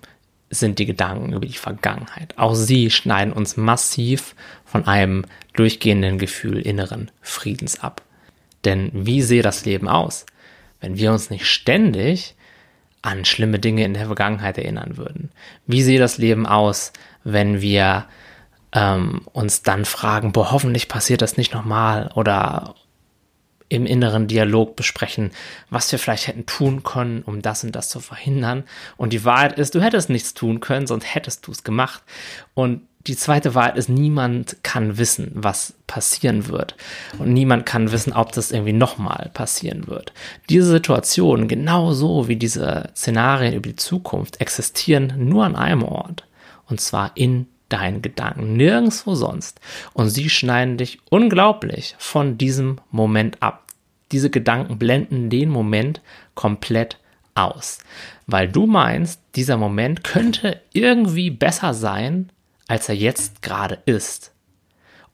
sind 0.51 0.79
die 0.79 0.87
Gedanken 0.87 1.33
über 1.33 1.47
die 1.47 1.53
Vergangenheit. 1.53 2.37
Auch 2.39 2.55
sie 2.55 2.91
schneiden 2.91 3.33
uns 3.33 3.57
massiv 3.57 4.35
von 4.65 4.87
einem 4.87 5.25
durchgehenden 5.55 6.19
Gefühl 6.19 6.61
inneren 6.61 7.11
Friedens 7.21 7.81
ab. 7.81 8.03
Denn 8.65 8.91
wie 8.93 9.23
sehe 9.23 9.43
das 9.43 9.65
Leben 9.65 9.89
aus, 9.89 10.27
wenn 10.81 10.97
wir 10.97 11.13
uns 11.13 11.31
nicht 11.31 11.47
ständig 11.47 12.35
an 13.05 13.25
schlimme 13.25 13.59
Dinge 13.59 13.85
in 13.85 13.95
der 13.95 14.07
Vergangenheit 14.07 14.59
erinnern 14.59 14.97
würden? 14.97 15.31
Wie 15.67 15.83
sehe 15.83 15.99
das 15.99 16.19
Leben 16.19 16.47
aus, 16.47 16.93
wenn 17.23 17.61
wir 17.61 18.07
ähm, 18.73 19.23
uns 19.33 19.63
dann 19.63 19.85
fragen, 19.85 20.33
boah, 20.33 20.51
hoffentlich 20.51 20.89
passiert 20.89 21.23
das 21.23 21.37
nicht 21.37 21.53
nochmal 21.53 22.11
oder 22.15 22.75
im 23.69 23.87
inneren 23.87 24.29
Dialog 24.29 24.77
besprechen, 24.77 25.31
was 25.71 25.91
wir 25.91 25.99
vielleicht 25.99 26.29
hätten 26.29 26.47
tun 26.47 26.83
können, 26.83 27.23
um 27.23 27.43
das 27.43 27.65
und 27.65 27.73
das 27.73 27.89
zu 27.89 28.01
verhindern. 28.01 28.65
Und 28.97 29.13
die 29.13 29.25
Wahrheit 29.25 29.59
ist, 29.59 29.75
du 29.75 29.83
hättest 29.83 30.11
nichts 30.11 30.35
tun 30.35 30.61
können, 30.61 30.87
sonst 30.87 31.15
hättest 31.15 31.47
du 31.47 31.53
es 31.53 31.65
gemacht. 31.65 32.03
Und 32.55 32.83
die 33.07 33.17
zweite 33.17 33.55
Wahrheit 33.55 33.77
ist, 33.77 33.89
niemand 33.89 34.57
kann 34.63 34.97
wissen, 34.97 35.31
was 35.35 35.75
passieren 35.87 36.49
wird. 36.49 36.75
Und 37.19 37.33
niemand 37.33 37.67
kann 37.67 37.93
wissen, 37.93 38.15
ob 38.15 38.33
das 38.33 38.51
irgendwie 38.51 38.73
nochmal 38.73 39.31
passieren 39.35 39.87
wird. 39.89 40.13
Diese 40.49 40.71
Situationen, 40.71 41.47
genauso 41.47 42.29
wie 42.29 42.37
diese 42.37 42.91
Szenarien 42.97 43.55
über 43.55 43.69
die 43.69 43.77
Zukunft, 43.77 44.41
existieren 44.41 45.13
nur 45.19 45.45
an 45.45 45.55
einem 45.55 45.83
Ort. 45.83 46.25
Und 46.67 46.81
zwar 46.81 47.13
in 47.15 47.47
deinen 47.69 48.01
Gedanken, 48.01 48.57
nirgendwo 48.57 49.15
sonst. 49.15 49.61
Und 49.93 50.09
sie 50.09 50.31
schneiden 50.31 50.79
dich 50.79 50.99
unglaublich 51.11 51.97
von 51.99 52.39
diesem 52.39 52.81
Moment 52.91 53.43
ab. 53.43 53.65
Diese 54.13 54.31
Gedanken 54.31 54.79
blenden 54.79 55.29
den 55.29 55.51
Moment 55.51 56.01
komplett 56.35 56.99
aus, 57.35 57.81
weil 58.27 58.49
du 58.49 58.67
meinst, 58.67 59.21
dieser 59.35 59.57
Moment 59.57 60.05
könnte 60.05 60.61
irgendwie 60.73 61.31
besser 61.31 61.75
sein, 61.75 62.31
als 62.69 62.89
er 62.89 62.95
jetzt 62.95 63.43
gerade 63.43 63.79
ist. 63.87 64.33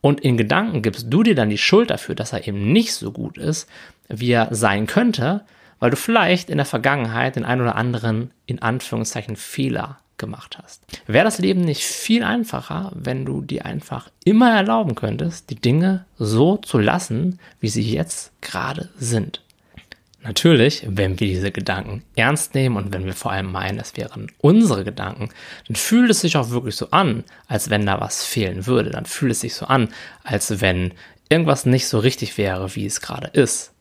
Und 0.01 0.21
in 0.21 0.37
Gedanken 0.37 0.81
gibst 0.81 1.07
du 1.09 1.23
dir 1.23 1.35
dann 1.35 1.49
die 1.49 1.57
Schuld 1.57 1.91
dafür, 1.91 2.15
dass 2.15 2.33
er 2.33 2.47
eben 2.47 2.71
nicht 2.71 2.93
so 2.93 3.11
gut 3.11 3.37
ist, 3.37 3.69
wie 4.09 4.31
er 4.31 4.53
sein 4.53 4.87
könnte, 4.87 5.45
weil 5.79 5.91
du 5.91 5.97
vielleicht 5.97 6.49
in 6.49 6.57
der 6.57 6.65
Vergangenheit 6.65 7.35
den 7.35 7.45
einen 7.45 7.61
oder 7.61 7.75
anderen 7.75 8.31
in 8.45 8.61
Anführungszeichen 8.61 9.35
Fehler 9.35 9.99
gemacht 10.17 10.59
hast. 10.61 10.83
Wäre 11.07 11.25
das 11.25 11.39
Leben 11.39 11.61
nicht 11.61 11.83
viel 11.83 12.23
einfacher, 12.23 12.91
wenn 12.95 13.25
du 13.25 13.41
dir 13.41 13.65
einfach 13.65 14.09
immer 14.23 14.55
erlauben 14.55 14.95
könntest, 14.95 15.49
die 15.49 15.55
Dinge 15.55 16.05
so 16.17 16.57
zu 16.57 16.77
lassen, 16.77 17.39
wie 17.59 17.69
sie 17.69 17.81
jetzt 17.81 18.31
gerade 18.41 18.89
sind? 18.97 19.41
Natürlich, 20.23 20.85
wenn 20.87 21.19
wir 21.19 21.27
diese 21.27 21.51
Gedanken 21.51 22.03
ernst 22.15 22.53
nehmen 22.53 22.77
und 22.77 22.93
wenn 22.93 23.05
wir 23.05 23.13
vor 23.13 23.31
allem 23.31 23.51
meinen, 23.51 23.79
es 23.79 23.97
wären 23.97 24.31
unsere 24.39 24.83
Gedanken, 24.83 25.29
dann 25.67 25.75
fühlt 25.75 26.11
es 26.11 26.21
sich 26.21 26.37
auch 26.37 26.51
wirklich 26.51 26.75
so 26.75 26.91
an, 26.91 27.23
als 27.47 27.71
wenn 27.71 27.87
da 27.87 27.99
was 27.99 28.23
fehlen 28.23 28.67
würde. 28.67 28.91
Dann 28.91 29.05
fühlt 29.05 29.31
es 29.31 29.39
sich 29.39 29.55
so 29.55 29.65
an, 29.65 29.89
als 30.23 30.61
wenn 30.61 30.93
irgendwas 31.29 31.65
nicht 31.65 31.87
so 31.87 31.97
richtig 31.97 32.37
wäre, 32.37 32.75
wie 32.75 32.85
es 32.85 33.01
gerade 33.01 33.27
ist. 33.27 33.73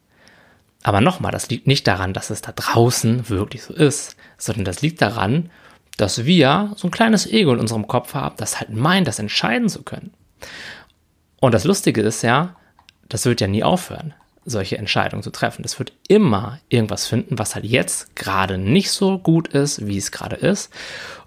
Aber 0.83 1.03
nochmal, 1.03 1.33
das 1.33 1.51
liegt 1.51 1.67
nicht 1.67 1.87
daran, 1.87 2.15
dass 2.15 2.31
es 2.31 2.41
da 2.41 2.53
draußen 2.53 3.29
wirklich 3.29 3.63
so 3.63 3.75
ist, 3.75 4.17
sondern 4.39 4.65
das 4.65 4.81
liegt 4.81 5.03
daran, 5.03 5.51
dass 5.99 6.25
wir 6.25 6.73
so 6.77 6.89
ein 6.89 6.93
kleines 6.93 7.27
Ego 7.27 7.53
in 7.53 7.61
unserem 7.61 7.87
Kopf 7.87 8.15
haben, 8.15 8.37
das 8.39 8.59
halt 8.59 8.71
meint, 8.71 9.07
das 9.07 9.19
entscheiden 9.19 9.69
zu 9.69 9.83
können. 9.83 10.15
Und 11.39 11.53
das 11.53 11.65
Lustige 11.65 12.01
ist 12.01 12.23
ja, 12.23 12.57
das 13.11 13.27
wird 13.27 13.43
ja 13.43 13.47
nie 13.47 13.63
aufhören, 13.63 14.15
solche 14.45 14.79
Entscheidungen 14.79 15.23
zu 15.23 15.31
treffen. 15.31 15.63
Das 15.63 15.79
wird 15.79 15.93
immer 16.09 16.61
irgendwas 16.69 17.07
finden, 17.07 17.39
was 17.39 17.55
halt 17.55 17.65
jetzt 17.65 18.17
gerade 18.17 18.59
nicht 18.59 18.91
so 18.91 19.19
gut 19.19 19.49
ist, 19.49 19.87
wie 19.87 19.99
es 19.99 20.13
gerade 20.13 20.37
ist. 20.37 20.73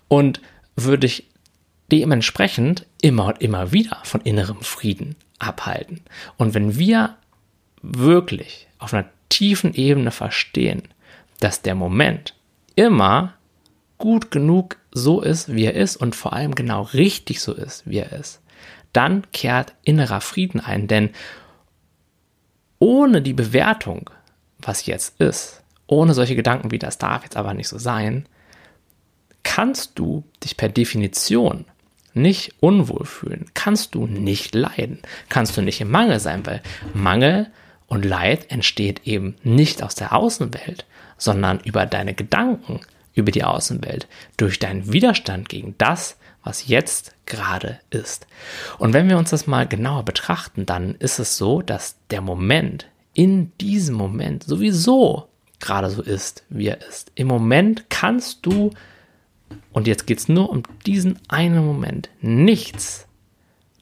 Und 0.08 0.42
würde 0.76 1.08
ich 1.08 1.28
dementsprechend 1.92 2.86
immer 3.02 3.28
und 3.28 3.42
immer 3.42 3.72
wieder 3.72 4.00
von 4.04 4.22
innerem 4.22 4.62
Frieden 4.62 5.16
abhalten. 5.40 6.02
Und 6.38 6.54
wenn 6.54 6.78
wir 6.78 7.16
wirklich 7.82 8.68
auf 8.80 8.94
einer 8.94 9.08
tiefen 9.30 9.74
Ebene 9.74 10.12
verstehen, 10.12 10.84
dass 11.40 11.62
der 11.62 11.76
Moment 11.76 12.34
immer 12.76 13.34
gut 13.98 14.32
genug 14.32 14.78
so 14.92 15.22
ist, 15.22 15.54
wie 15.54 15.66
er 15.66 15.76
ist 15.76 15.98
und 15.98 16.16
vor 16.16 16.34
allem 16.34 16.56
genau 16.56 16.84
richtig 16.94 17.42
so 17.42 17.54
ist, 17.54 17.84
wie 17.86 17.98
er 17.98 18.12
ist, 18.14 18.42
dann 18.92 19.24
kehrt 19.32 19.74
innerer 19.84 20.22
Frieden 20.22 20.60
ein, 20.60 20.88
denn 20.88 21.10
ohne 22.84 23.22
die 23.22 23.32
Bewertung, 23.32 24.10
was 24.60 24.86
jetzt 24.88 25.22
ist, 25.22 25.64
ohne 25.88 26.14
solche 26.14 26.36
Gedanken 26.36 26.72
wie 26.72 26.80
das 26.80 26.98
darf 26.98 27.24
jetzt 27.24 27.38
aber 27.38 27.54
nicht 27.54 27.70
so 27.70 27.78
sein, 27.78 28.26
kannst 29.44 29.98
du 29.98 30.26
dich 30.44 30.58
per 30.58 30.68
Definition 30.68 31.64
nicht 32.14 32.56
unwohl 32.60 33.06
fühlen, 33.06 33.46
kannst 33.54 33.96
du 33.96 34.06
nicht 34.06 34.54
leiden, 34.54 35.00
kannst 35.30 35.56
du 35.56 35.62
nicht 35.62 35.80
im 35.80 35.92
Mangel 35.92 36.20
sein, 36.20 36.46
weil 36.46 36.62
Mangel 36.94 37.48
und 37.88 38.04
Leid 38.04 38.52
entsteht 38.52 39.08
eben 39.08 39.36
nicht 39.44 39.82
aus 39.82 39.96
der 39.96 40.12
Außenwelt, 40.12 40.86
sondern 41.18 41.62
über 41.62 41.86
deine 41.86 42.14
Gedanken, 42.14 42.82
über 43.14 43.32
die 43.32 43.44
Außenwelt, 43.44 44.08
durch 44.38 44.60
deinen 44.60 44.92
Widerstand 44.92 45.50
gegen 45.50 45.76
das, 45.78 46.18
was 46.44 46.68
jetzt 46.68 47.16
gerade 47.26 47.80
ist. 47.90 48.28
Und 48.78 48.94
wenn 48.94 49.08
wir 49.10 49.18
uns 49.18 49.30
das 49.30 49.48
mal 49.48 49.68
genauer 49.68 50.04
betrachten, 50.04 50.66
dann 50.66 50.96
ist 50.96 51.20
es 51.20 51.38
so, 51.38 51.62
dass 51.62 51.98
der 52.10 52.22
Moment 52.22 52.88
in 53.14 53.56
diesem 53.60 53.96
Moment 53.96 54.44
sowieso 54.44 55.30
gerade 55.60 55.90
so 55.90 56.02
ist, 56.02 56.44
wie 56.50 56.68
er 56.68 56.82
ist. 56.88 57.12
Im 57.16 57.28
Moment 57.28 57.90
kannst 57.90 58.46
du, 58.46 58.72
und 59.72 59.88
jetzt 59.88 60.06
geht 60.08 60.20
es 60.20 60.28
nur 60.28 60.50
um 60.50 60.64
diesen 60.86 61.20
einen 61.30 61.66
Moment, 61.66 62.10
nichts 62.22 63.08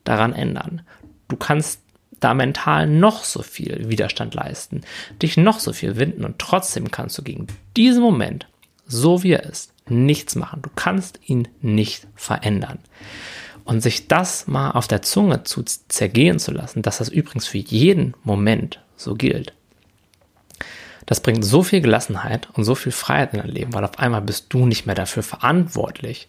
daran 0.04 0.34
ändern. 0.34 0.82
Du 1.28 1.38
kannst 1.38 1.82
da 2.20 2.36
mental 2.36 2.88
noch 2.88 3.24
so 3.24 3.42
viel 3.42 3.90
Widerstand 3.90 4.36
leisten, 4.36 4.82
dich 5.22 5.38
noch 5.38 5.60
so 5.60 5.74
viel 5.74 5.96
winden 5.96 6.24
und 6.24 6.38
trotzdem 6.38 6.92
kannst 6.92 7.18
du 7.18 7.24
gegen 7.24 7.48
diesen 7.76 8.04
Moment 8.04 8.48
so 8.92 9.24
wie 9.24 9.34
er 9.34 9.44
ist, 9.44 9.74
nichts 9.88 10.36
machen. 10.36 10.62
Du 10.62 10.70
kannst 10.76 11.20
ihn 11.26 11.48
nicht 11.62 12.08
verändern. 12.16 12.80
Und 13.64 13.82
sich 13.82 14.08
das 14.08 14.48
mal 14.48 14.72
auf 14.72 14.88
der 14.88 15.02
Zunge 15.02 15.44
zu 15.44 15.64
zergehen 15.64 16.40
zu 16.40 16.52
lassen, 16.52 16.82
dass 16.82 16.98
das 16.98 17.10
übrigens 17.10 17.48
für 17.48 17.60
jeden 17.60 18.16
Moment 18.24 18.80
so 18.96 19.16
gilt, 19.16 19.54
das 21.06 21.20
bringt 21.20 21.44
so 21.44 21.64
viel 21.64 21.82
Gelassenheit 21.82 22.48
und 22.54 22.64
so 22.64 22.76
viel 22.76 22.92
Freiheit 22.92 23.34
in 23.34 23.40
dein 23.40 23.50
Leben, 23.50 23.74
weil 23.74 23.84
auf 23.84 24.00
einmal 24.00 24.22
bist 24.22 24.46
du 24.54 24.66
nicht 24.66 24.86
mehr 24.86 24.96
dafür 24.96 25.24
verantwortlich, 25.24 26.28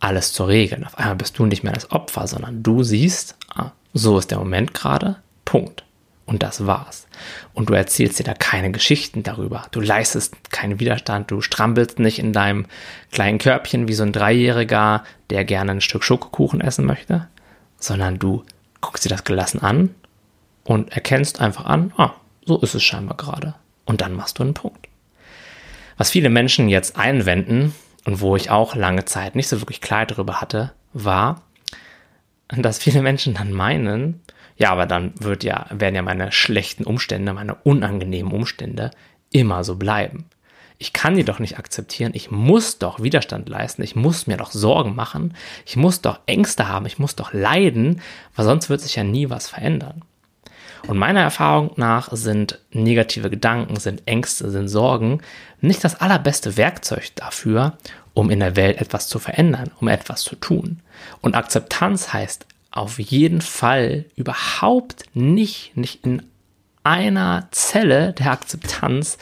alles 0.00 0.32
zu 0.32 0.44
regeln. 0.44 0.84
Auf 0.84 0.98
einmal 0.98 1.16
bist 1.16 1.38
du 1.38 1.46
nicht 1.46 1.62
mehr 1.62 1.72
das 1.72 1.90
Opfer, 1.90 2.26
sondern 2.26 2.62
du 2.62 2.82
siehst, 2.82 3.36
ah, 3.54 3.72
so 3.94 4.18
ist 4.18 4.30
der 4.30 4.38
Moment 4.38 4.74
gerade, 4.74 5.16
Punkt. 5.44 5.84
Und 6.28 6.42
das 6.42 6.66
war's. 6.66 7.06
Und 7.54 7.70
du 7.70 7.74
erzählst 7.74 8.18
dir 8.18 8.24
da 8.24 8.34
keine 8.34 8.70
Geschichten 8.70 9.22
darüber. 9.22 9.64
Du 9.70 9.80
leistest 9.80 10.50
keinen 10.50 10.78
Widerstand. 10.78 11.30
Du 11.30 11.40
strampelst 11.40 11.98
nicht 11.98 12.18
in 12.18 12.34
deinem 12.34 12.66
kleinen 13.10 13.38
Körbchen 13.38 13.88
wie 13.88 13.94
so 13.94 14.02
ein 14.02 14.12
Dreijähriger, 14.12 15.04
der 15.30 15.46
gerne 15.46 15.72
ein 15.72 15.80
Stück 15.80 16.04
Schokokuchen 16.04 16.60
essen 16.60 16.84
möchte, 16.84 17.28
sondern 17.78 18.18
du 18.18 18.44
guckst 18.82 19.06
dir 19.06 19.08
das 19.08 19.24
gelassen 19.24 19.62
an 19.62 19.94
und 20.64 20.92
erkennst 20.92 21.40
einfach 21.40 21.64
an, 21.64 21.94
ah, 21.96 22.12
so 22.44 22.58
ist 22.60 22.74
es 22.74 22.82
scheinbar 22.82 23.16
gerade. 23.16 23.54
Und 23.86 24.02
dann 24.02 24.12
machst 24.12 24.38
du 24.38 24.42
einen 24.42 24.52
Punkt. 24.52 24.86
Was 25.96 26.10
viele 26.10 26.28
Menschen 26.28 26.68
jetzt 26.68 26.98
einwenden 26.98 27.74
und 28.04 28.20
wo 28.20 28.36
ich 28.36 28.50
auch 28.50 28.74
lange 28.74 29.06
Zeit 29.06 29.34
nicht 29.34 29.48
so 29.48 29.62
wirklich 29.62 29.80
klar 29.80 30.04
darüber 30.04 30.42
hatte, 30.42 30.72
war, 30.92 31.40
dass 32.48 32.76
viele 32.76 33.00
Menschen 33.00 33.32
dann 33.32 33.50
meinen, 33.50 34.20
ja, 34.58 34.70
aber 34.70 34.86
dann 34.86 35.12
wird 35.20 35.44
ja, 35.44 35.66
werden 35.70 35.94
ja 35.94 36.02
meine 36.02 36.32
schlechten 36.32 36.84
Umstände, 36.84 37.32
meine 37.32 37.54
unangenehmen 37.54 38.32
Umstände 38.32 38.90
immer 39.30 39.64
so 39.64 39.76
bleiben. 39.76 40.26
Ich 40.78 40.92
kann 40.92 41.16
die 41.16 41.24
doch 41.24 41.38
nicht 41.38 41.58
akzeptieren. 41.58 42.12
Ich 42.14 42.30
muss 42.30 42.78
doch 42.78 43.02
Widerstand 43.02 43.48
leisten. 43.48 43.82
Ich 43.82 43.96
muss 43.96 44.26
mir 44.28 44.36
doch 44.36 44.52
Sorgen 44.52 44.94
machen. 44.94 45.34
Ich 45.66 45.76
muss 45.76 46.02
doch 46.02 46.20
Ängste 46.26 46.68
haben. 46.68 46.86
Ich 46.86 47.00
muss 47.00 47.16
doch 47.16 47.32
leiden, 47.32 48.00
weil 48.36 48.44
sonst 48.44 48.70
wird 48.70 48.80
sich 48.80 48.94
ja 48.94 49.02
nie 49.02 49.28
was 49.28 49.48
verändern. 49.48 50.02
Und 50.86 50.96
meiner 50.96 51.20
Erfahrung 51.20 51.72
nach 51.74 52.10
sind 52.12 52.60
negative 52.70 53.30
Gedanken, 53.30 53.76
sind 53.76 54.02
Ängste, 54.06 54.50
sind 54.50 54.68
Sorgen 54.68 55.20
nicht 55.60 55.82
das 55.82 56.00
allerbeste 56.00 56.56
Werkzeug 56.56 57.10
dafür, 57.16 57.76
um 58.14 58.30
in 58.30 58.38
der 58.38 58.54
Welt 58.54 58.80
etwas 58.80 59.08
zu 59.08 59.18
verändern, 59.18 59.72
um 59.80 59.88
etwas 59.88 60.22
zu 60.22 60.36
tun. 60.36 60.80
Und 61.20 61.34
Akzeptanz 61.34 62.12
heißt 62.12 62.46
auf 62.78 62.98
jeden 62.98 63.40
Fall 63.40 64.04
überhaupt 64.16 65.04
nicht, 65.14 65.76
nicht 65.76 66.04
in 66.04 66.22
einer 66.84 67.48
Zelle 67.50 68.12
der 68.14 68.32
Akzeptanz 68.32 69.18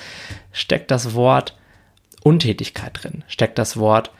steckt 0.53 0.91
das 0.91 1.15
Wort 1.15 1.57
Untätigkeit 2.23 3.03
drin, 3.03 3.25
steckt 3.29 3.59
das 3.59 3.77
Wort 3.77 4.11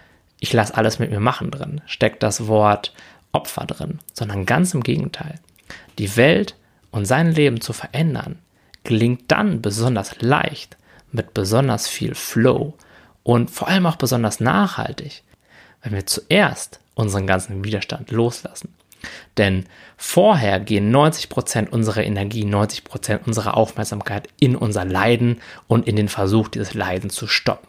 ich 0.41 0.53
lasse 0.53 0.77
alles 0.77 0.99
mit 0.99 1.11
mir 1.11 1.21
machen 1.21 1.51
drin, 1.51 1.81
steckt 1.87 2.23
das 2.23 2.47
Wort 2.47 2.93
Opfer 3.33 3.65
drin, 3.65 3.99
sondern 4.13 4.47
ganz 4.47 4.75
im 4.75 4.83
Gegenteil. 4.83 5.35
Die 5.99 6.17
Welt 6.17 6.57
und 6.91 7.05
sein 7.05 7.33
Leben 7.33 7.61
zu 7.61 7.73
verändern, 7.73 8.39
gelingt 8.85 9.25
dann 9.29 9.63
besonders 9.63 10.21
leicht, 10.21 10.77
mit 11.13 11.35
besonders 11.35 11.89
viel 11.89 12.15
Flow 12.15 12.75
und 13.23 13.51
vor 13.51 13.69
allem 13.69 13.87
auch 13.87 13.97
besonders 13.97 14.41
nachhaltig, 14.41 15.23
wenn 15.83 15.93
wir 15.93 16.07
zuerst 16.07 16.81
unseren 16.95 17.27
ganzen 17.27 17.65
Widerstand 17.65 18.11
loslassen. 18.11 18.75
Denn 19.37 19.65
vorher 19.97 20.61
gehen 20.61 20.95
90% 20.95 21.71
unserer 21.71 22.05
Energie, 22.05 22.45
90% 22.45 23.27
unserer 23.27 23.57
Aufmerksamkeit 23.57 24.29
in 24.41 24.57
unser 24.57 24.85
Leiden 24.85 25.41
und 25.67 25.87
in 25.87 25.97
den 25.97 26.09
Versuch, 26.09 26.49
dieses 26.49 26.75
Leiden 26.75 27.11
zu 27.11 27.27
stoppen. 27.27 27.69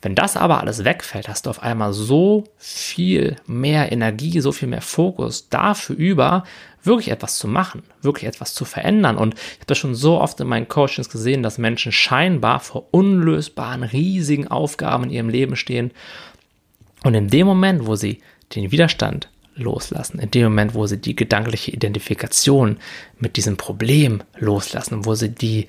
Wenn 0.00 0.14
das 0.14 0.36
aber 0.36 0.60
alles 0.60 0.84
wegfällt, 0.84 1.28
hast 1.28 1.46
du 1.46 1.50
auf 1.50 1.62
einmal 1.62 1.92
so 1.92 2.44
viel 2.56 3.36
mehr 3.46 3.90
Energie, 3.90 4.40
so 4.40 4.52
viel 4.52 4.68
mehr 4.68 4.80
Fokus 4.80 5.48
dafür 5.48 5.96
über, 5.96 6.44
wirklich 6.84 7.10
etwas 7.10 7.36
zu 7.36 7.48
machen, 7.48 7.82
wirklich 8.00 8.28
etwas 8.28 8.54
zu 8.54 8.64
verändern. 8.64 9.16
Und 9.16 9.34
ich 9.34 9.56
habe 9.56 9.66
das 9.66 9.78
schon 9.78 9.96
so 9.96 10.20
oft 10.20 10.38
in 10.40 10.46
meinen 10.46 10.68
Coachings 10.68 11.08
gesehen, 11.08 11.42
dass 11.42 11.58
Menschen 11.58 11.90
scheinbar 11.90 12.60
vor 12.60 12.86
unlösbaren, 12.92 13.82
riesigen 13.82 14.46
Aufgaben 14.46 15.04
in 15.04 15.10
ihrem 15.10 15.28
Leben 15.30 15.56
stehen. 15.56 15.90
Und 17.02 17.14
in 17.14 17.28
dem 17.28 17.46
Moment, 17.46 17.86
wo 17.86 17.96
sie 17.96 18.20
den 18.54 18.70
Widerstand 18.70 19.28
loslassen, 19.58 20.18
in 20.18 20.30
dem 20.30 20.44
Moment, 20.44 20.74
wo 20.74 20.86
sie 20.86 20.98
die 20.98 21.16
gedankliche 21.16 21.70
Identifikation 21.70 22.78
mit 23.18 23.36
diesem 23.36 23.56
Problem 23.56 24.22
loslassen, 24.38 25.04
wo 25.04 25.14
sie 25.14 25.28
die, 25.28 25.66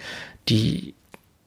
die, 0.48 0.93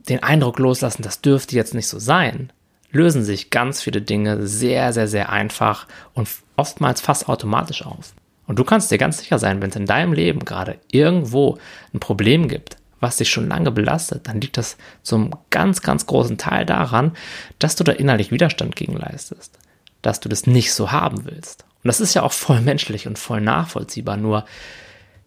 den 0.09 0.23
Eindruck 0.23 0.59
loslassen, 0.59 1.03
das 1.03 1.21
dürfte 1.21 1.57
jetzt 1.57 1.75
nicht 1.75 1.89
so 1.89 1.99
sein, 1.99 2.53
lösen 2.91 3.25
sich 3.25 3.51
ganz 3.51 3.83
viele 3.83 4.03
Dinge 4.03 4.47
sehr, 4.47 4.93
sehr, 4.93 5.09
sehr 5.09 5.31
einfach 5.31 5.87
und 6.15 6.29
oftmals 6.57 7.01
fast 7.01 7.29
automatisch 7.29 7.85
auf. 7.85 8.15
Und 8.47 8.59
du 8.59 8.65
kannst 8.65 8.91
dir 8.91 8.99
ganz 8.99 9.19
sicher 9.19 9.39
sein, 9.39 9.63
wenn 9.63 9.71
es 9.71 9.77
in 9.77 9.87
deinem 9.87 10.13
Leben 10.13 10.45
gerade 10.45 10.79
irgendwo 10.91 11.59
ein 11.95 12.01
Problem 12.01 12.49
gibt, 12.49 12.77
was 13.01 13.17
dich 13.17 13.31
schon 13.31 13.49
lange 13.49 13.73
belastet, 13.73 14.29
dann 14.29 14.41
liegt 14.41 14.57
das 14.57 14.77
zum 15.03 15.35
ganz, 15.51 15.83
ganz 15.83 16.07
großen 16.07 16.39
Teil 16.39 16.65
daran, 16.65 17.17
dass 17.59 17.75
du 17.77 17.83
da 17.83 17.93
innerlich 17.93 18.31
Widerstand 18.31 18.77
gegen 18.77 18.97
leistest, 18.97 19.59
dass 20.03 20.21
du 20.21 20.29
das 20.29 20.47
nicht 20.47 20.73
so 20.73 20.93
haben 20.93 21.25
willst. 21.25 21.65
Und 21.83 21.89
das 21.89 22.01
ist 22.01 22.15
ja 22.15 22.23
auch 22.23 22.33
voll 22.33 22.61
menschlich 22.61 23.07
und 23.07 23.19
voll 23.19 23.41
nachvollziehbar, 23.41 24.17
nur 24.17 24.45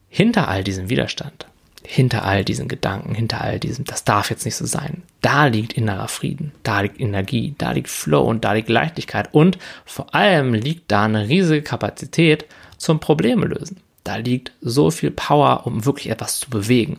hinter 0.10 0.48
all 0.48 0.64
diesem 0.64 0.90
Widerstand 0.90 1.48
hinter 1.88 2.26
all 2.26 2.44
diesen 2.44 2.68
Gedanken, 2.68 3.16
hinter 3.16 3.42
all 3.42 3.60
diesem, 3.60 3.86
das 3.86 4.04
darf 4.04 4.30
jetzt 4.30 4.46
nicht 4.46 4.56
so 4.56 4.66
sein. 4.66 5.04
Da 5.22 5.46
liegt 5.46 5.74
innerer 5.74 6.08
Frieden, 6.08 6.52
da 6.64 6.82
liegt 6.82 7.00
Energie, 7.00 7.56
da 7.58 7.72
liegt 7.72 7.90
Flow 7.90 8.24
und 8.24 8.44
da 8.44 8.54
liegt 8.54 8.70
Leichtigkeit 8.70 9.34
und 9.34 9.58
vor 9.86 10.14
allem 10.14 10.54
liegt 10.54 10.92
da 10.92 11.06
eine 11.06 11.28
riesige 11.28 11.62
Kapazität 11.62 12.46
zum 12.78 13.00
Probleme 13.00 13.46
lösen. 13.46 13.78
Da 14.04 14.18
liegt 14.18 14.52
so 14.62 14.92
viel 14.92 15.12
Power, 15.12 15.66
um 15.66 15.86
wirklich 15.86 16.10
etwas 16.10 16.40
zu 16.40 16.50
bewegen. 16.50 16.98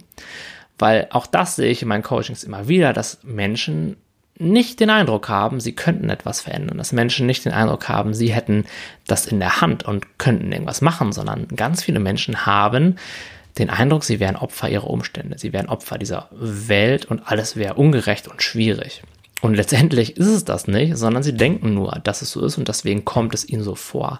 Weil 0.78 1.06
auch 1.10 1.26
das 1.26 1.56
sehe 1.56 1.70
ich 1.70 1.82
in 1.82 1.88
meinen 1.88 2.02
Coachings 2.02 2.44
immer 2.44 2.68
wieder, 2.68 2.92
dass 2.92 3.22
Menschen 3.22 3.96
nicht 4.38 4.80
den 4.80 4.90
Eindruck 4.90 5.28
haben, 5.28 5.60
sie 5.60 5.72
könnten 5.72 6.10
etwas 6.10 6.40
verändern, 6.40 6.78
dass 6.78 6.92
Menschen 6.92 7.26
nicht 7.26 7.44
den 7.44 7.52
Eindruck 7.52 7.88
haben, 7.88 8.14
sie 8.14 8.32
hätten 8.32 8.64
das 9.06 9.26
in 9.26 9.40
der 9.40 9.60
Hand 9.60 9.84
und 9.84 10.18
könnten 10.18 10.52
irgendwas 10.52 10.80
machen, 10.80 11.12
sondern 11.12 11.48
ganz 11.48 11.82
viele 11.82 12.00
Menschen 12.00 12.46
haben 12.46 12.96
den 13.58 13.70
Eindruck, 13.70 14.04
sie 14.04 14.20
wären 14.20 14.36
Opfer 14.36 14.68
ihrer 14.68 14.90
Umstände, 14.90 15.38
sie 15.38 15.52
wären 15.52 15.68
Opfer 15.68 15.98
dieser 15.98 16.28
Welt 16.30 17.06
und 17.06 17.22
alles 17.26 17.56
wäre 17.56 17.74
ungerecht 17.74 18.28
und 18.28 18.42
schwierig. 18.42 19.02
Und 19.42 19.54
letztendlich 19.54 20.16
ist 20.16 20.28
es 20.28 20.44
das 20.44 20.66
nicht, 20.66 20.96
sondern 20.96 21.22
sie 21.22 21.34
denken 21.34 21.74
nur, 21.74 22.00
dass 22.02 22.22
es 22.22 22.30
so 22.30 22.44
ist 22.44 22.56
und 22.56 22.68
deswegen 22.68 23.04
kommt 23.04 23.34
es 23.34 23.48
ihnen 23.48 23.62
so 23.62 23.74
vor. 23.74 24.18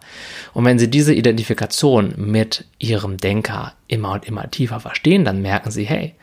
Und 0.53 0.65
wenn 0.65 0.79
sie 0.79 0.91
diese 0.91 1.15
Identifikation 1.15 2.15
mit 2.17 2.65
ihrem 2.79 3.17
Denker 3.17 3.73
immer 3.89 4.13
und 4.13 4.27
immer 4.27 4.51
tiefer 4.51 4.79
verstehen, 4.79 5.25
dann 5.25 5.41
merken 5.41 5.71
sie, 5.71 5.85
hey, 5.85 6.15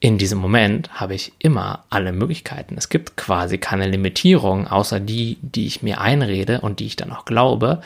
in 0.00 0.18
diesem 0.18 0.38
Moment 0.38 1.00
habe 1.00 1.14
ich 1.14 1.32
immer 1.38 1.84
alle 1.90 2.12
Möglichkeiten. 2.12 2.76
Es 2.78 2.88
gibt 2.88 3.16
quasi 3.16 3.58
keine 3.58 3.88
Limitierung, 3.88 4.68
außer 4.68 5.00
die, 5.00 5.38
die 5.42 5.66
ich 5.66 5.82
mir 5.82 6.00
einrede 6.00 6.60
und 6.60 6.80
die 6.80 6.86
ich 6.86 6.96
dann 6.96 7.12
auch 7.12 7.24
glaube. 7.24 7.82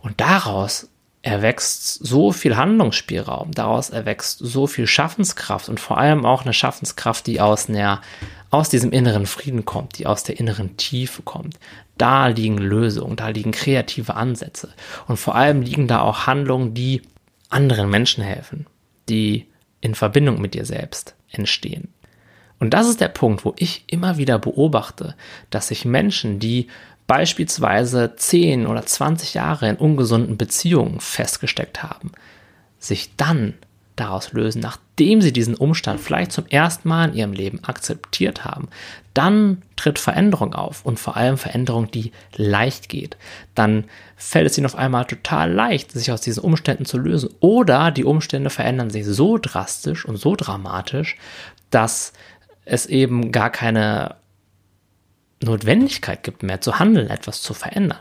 Und 0.00 0.20
daraus 0.20 0.88
erwächst 1.22 1.94
so 1.94 2.30
viel 2.30 2.56
Handlungsspielraum, 2.56 3.50
daraus 3.52 3.90
erwächst 3.90 4.38
so 4.38 4.68
viel 4.68 4.86
Schaffenskraft 4.86 5.68
und 5.68 5.80
vor 5.80 5.98
allem 5.98 6.24
auch 6.24 6.42
eine 6.42 6.52
Schaffenskraft, 6.52 7.26
die 7.26 7.40
aus 7.40 7.68
einer, 7.68 8.02
aus 8.50 8.68
diesem 8.68 8.92
inneren 8.92 9.26
Frieden 9.26 9.64
kommt, 9.64 9.98
die 9.98 10.06
aus 10.06 10.22
der 10.22 10.38
inneren 10.38 10.76
Tiefe 10.76 11.22
kommt. 11.22 11.58
Da 11.98 12.28
liegen 12.28 12.58
Lösungen, 12.58 13.16
da 13.16 13.28
liegen 13.28 13.50
kreative 13.50 14.14
Ansätze 14.14 14.68
und 15.08 15.16
vor 15.16 15.34
allem 15.34 15.62
liegen 15.62 15.88
da 15.88 16.00
auch 16.02 16.28
Handlungen, 16.28 16.72
die 16.72 17.02
anderen 17.50 17.90
Menschen 17.90 18.22
helfen, 18.22 18.66
die 19.08 19.48
in 19.80 19.94
Verbindung 19.94 20.40
mit 20.40 20.54
dir 20.54 20.64
selbst 20.64 21.14
entstehen. 21.30 21.88
Und 22.58 22.74
das 22.74 22.88
ist 22.88 23.00
der 23.00 23.08
Punkt, 23.08 23.44
wo 23.44 23.54
ich 23.56 23.84
immer 23.86 24.16
wieder 24.18 24.38
beobachte, 24.38 25.14
dass 25.50 25.68
sich 25.68 25.84
Menschen, 25.84 26.40
die 26.40 26.66
beispielsweise 27.06 28.14
10 28.16 28.66
oder 28.66 28.84
20 28.84 29.34
Jahre 29.34 29.68
in 29.68 29.76
ungesunden 29.76 30.36
Beziehungen 30.36 31.00
festgesteckt 31.00 31.82
haben, 31.82 32.12
sich 32.78 33.16
dann 33.16 33.54
daraus 34.00 34.32
lösen, 34.32 34.60
nachdem 34.60 35.20
sie 35.20 35.32
diesen 35.32 35.54
Umstand 35.54 36.00
vielleicht 36.00 36.32
zum 36.32 36.46
ersten 36.46 36.88
Mal 36.88 37.10
in 37.10 37.14
ihrem 37.14 37.32
Leben 37.32 37.62
akzeptiert 37.64 38.44
haben, 38.44 38.68
dann 39.14 39.62
tritt 39.76 39.98
Veränderung 39.98 40.54
auf 40.54 40.84
und 40.84 40.98
vor 40.98 41.16
allem 41.16 41.38
Veränderung, 41.38 41.90
die 41.90 42.12
leicht 42.36 42.88
geht. 42.88 43.16
Dann 43.54 43.84
fällt 44.16 44.46
es 44.46 44.56
ihnen 44.56 44.66
auf 44.66 44.76
einmal 44.76 45.04
total 45.04 45.52
leicht, 45.52 45.92
sich 45.92 46.12
aus 46.12 46.20
diesen 46.20 46.42
Umständen 46.42 46.84
zu 46.84 46.98
lösen. 46.98 47.30
Oder 47.40 47.90
die 47.90 48.04
Umstände 48.04 48.50
verändern 48.50 48.90
sich 48.90 49.04
so 49.04 49.38
drastisch 49.38 50.04
und 50.04 50.16
so 50.16 50.36
dramatisch, 50.36 51.16
dass 51.70 52.12
es 52.64 52.86
eben 52.86 53.32
gar 53.32 53.50
keine 53.50 54.16
Notwendigkeit 55.42 56.22
gibt, 56.22 56.42
mehr 56.42 56.60
zu 56.60 56.78
handeln, 56.78 57.10
etwas 57.10 57.42
zu 57.42 57.54
verändern. 57.54 58.00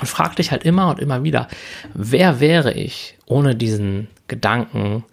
Und 0.00 0.06
frag 0.06 0.36
dich 0.36 0.50
halt 0.50 0.64
immer 0.64 0.90
und 0.90 1.00
immer 1.00 1.24
wieder, 1.24 1.48
wer 1.94 2.40
wäre 2.40 2.72
ich 2.72 3.16
ohne 3.26 3.54
diesen 3.54 4.08
Gedanken, 4.28 5.04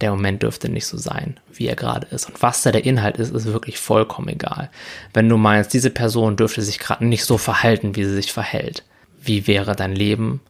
der 0.00 0.10
Moment 0.10 0.42
dürfte 0.42 0.68
nicht 0.68 0.86
so 0.86 0.98
sein, 0.98 1.38
wie 1.52 1.68
er 1.68 1.76
gerade 1.76 2.08
ist. 2.08 2.28
Und 2.28 2.42
was 2.42 2.62
da 2.62 2.72
der 2.72 2.84
Inhalt 2.84 3.18
ist, 3.18 3.32
ist 3.32 3.46
wirklich 3.46 3.78
vollkommen 3.78 4.28
egal. 4.28 4.68
Wenn 5.14 5.28
du 5.28 5.36
meinst, 5.36 5.72
diese 5.72 5.90
Person 5.90 6.36
dürfte 6.36 6.60
sich 6.62 6.80
gerade 6.80 7.06
nicht 7.06 7.24
so 7.24 7.38
verhalten, 7.38 7.94
wie 7.94 8.04
sie 8.04 8.14
sich 8.14 8.32
verhält, 8.32 8.82
wie 9.20 9.46
wäre 9.46 9.76
dein 9.76 9.94
Leben 9.94 10.40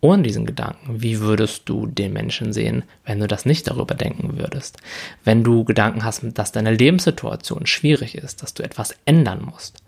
ohne 0.00 0.22
diesen 0.22 0.46
Gedanken, 0.46 1.00
wie 1.00 1.20
würdest 1.20 1.62
du 1.66 1.86
den 1.86 2.12
Menschen 2.12 2.52
sehen, 2.52 2.82
wenn 3.04 3.20
du 3.20 3.28
das 3.28 3.44
nicht 3.46 3.68
darüber 3.68 3.94
denken 3.94 4.36
würdest? 4.36 4.78
Wenn 5.24 5.44
du 5.44 5.64
Gedanken 5.64 6.04
hast, 6.04 6.22
dass 6.34 6.50
deine 6.50 6.74
Lebenssituation 6.74 7.66
schwierig 7.66 8.16
ist, 8.16 8.42
dass 8.42 8.54
du 8.54 8.64
etwas 8.64 8.96
ändern 9.04 9.42
musst, 9.44 9.81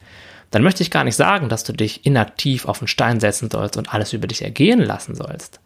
dann 0.55 0.63
möchte 0.63 0.85
ich 0.85 0.93
gar 0.93 1.03
nicht 1.03 1.17
sagen, 1.17 1.49
dass 1.49 1.65
du 1.65 1.73
dich 1.73 2.07
inaktiv 2.07 2.67
auf 2.67 2.79
den 2.79 2.87
Stein 2.87 3.19
setzen 3.19 3.51
sollst 3.51 3.77
und 3.77 3.93
alles 3.93 4.13
über 4.13 4.29
dich 4.29 4.43
ergehen 4.43 4.79
lassen 4.79 5.17
sollst, 5.17 5.59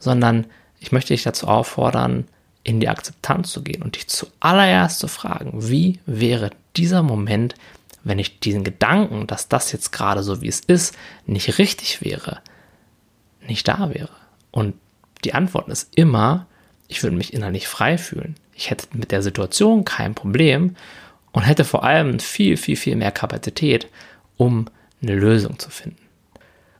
sondern 0.00 0.46
ich 0.80 0.90
möchte 0.90 1.14
dich 1.14 1.22
dazu 1.22 1.46
auffordern, 1.46 2.26
in 2.64 2.80
die 2.80 2.88
Akzeptanz 2.88 3.52
zu 3.52 3.62
gehen 3.62 3.80
und 3.80 3.94
dich 3.94 4.08
zuallererst 4.08 4.98
zu 4.98 5.06
fragen, 5.06 5.52
wie 5.68 6.00
wäre 6.04 6.50
dieser 6.76 7.04
Moment, 7.04 7.54
wenn 8.02 8.18
ich 8.18 8.40
diesen 8.40 8.64
Gedanken, 8.64 9.28
dass 9.28 9.46
das 9.46 9.70
jetzt 9.70 9.92
gerade 9.92 10.24
so 10.24 10.42
wie 10.42 10.48
es 10.48 10.60
ist, 10.60 10.96
nicht 11.24 11.58
richtig 11.58 12.02
wäre, 12.02 12.40
nicht 13.46 13.68
da 13.68 13.94
wäre? 13.94 14.10
Und 14.50 14.74
die 15.22 15.34
Antwort 15.34 15.68
ist 15.68 15.96
immer, 15.96 16.46
ich 16.88 17.04
würde 17.04 17.16
mich 17.16 17.32
innerlich 17.32 17.68
frei 17.68 17.98
fühlen. 17.98 18.34
Ich 18.52 18.70
hätte 18.70 18.88
mit 18.94 19.12
der 19.12 19.22
Situation 19.22 19.84
kein 19.84 20.16
Problem 20.16 20.74
und 21.30 21.42
hätte 21.42 21.64
vor 21.64 21.84
allem 21.84 22.18
viel, 22.18 22.56
viel, 22.56 22.74
viel 22.74 22.96
mehr 22.96 23.12
Kapazität, 23.12 23.86
um 24.38 24.66
eine 25.02 25.14
Lösung 25.14 25.58
zu 25.58 25.68
finden. 25.68 25.98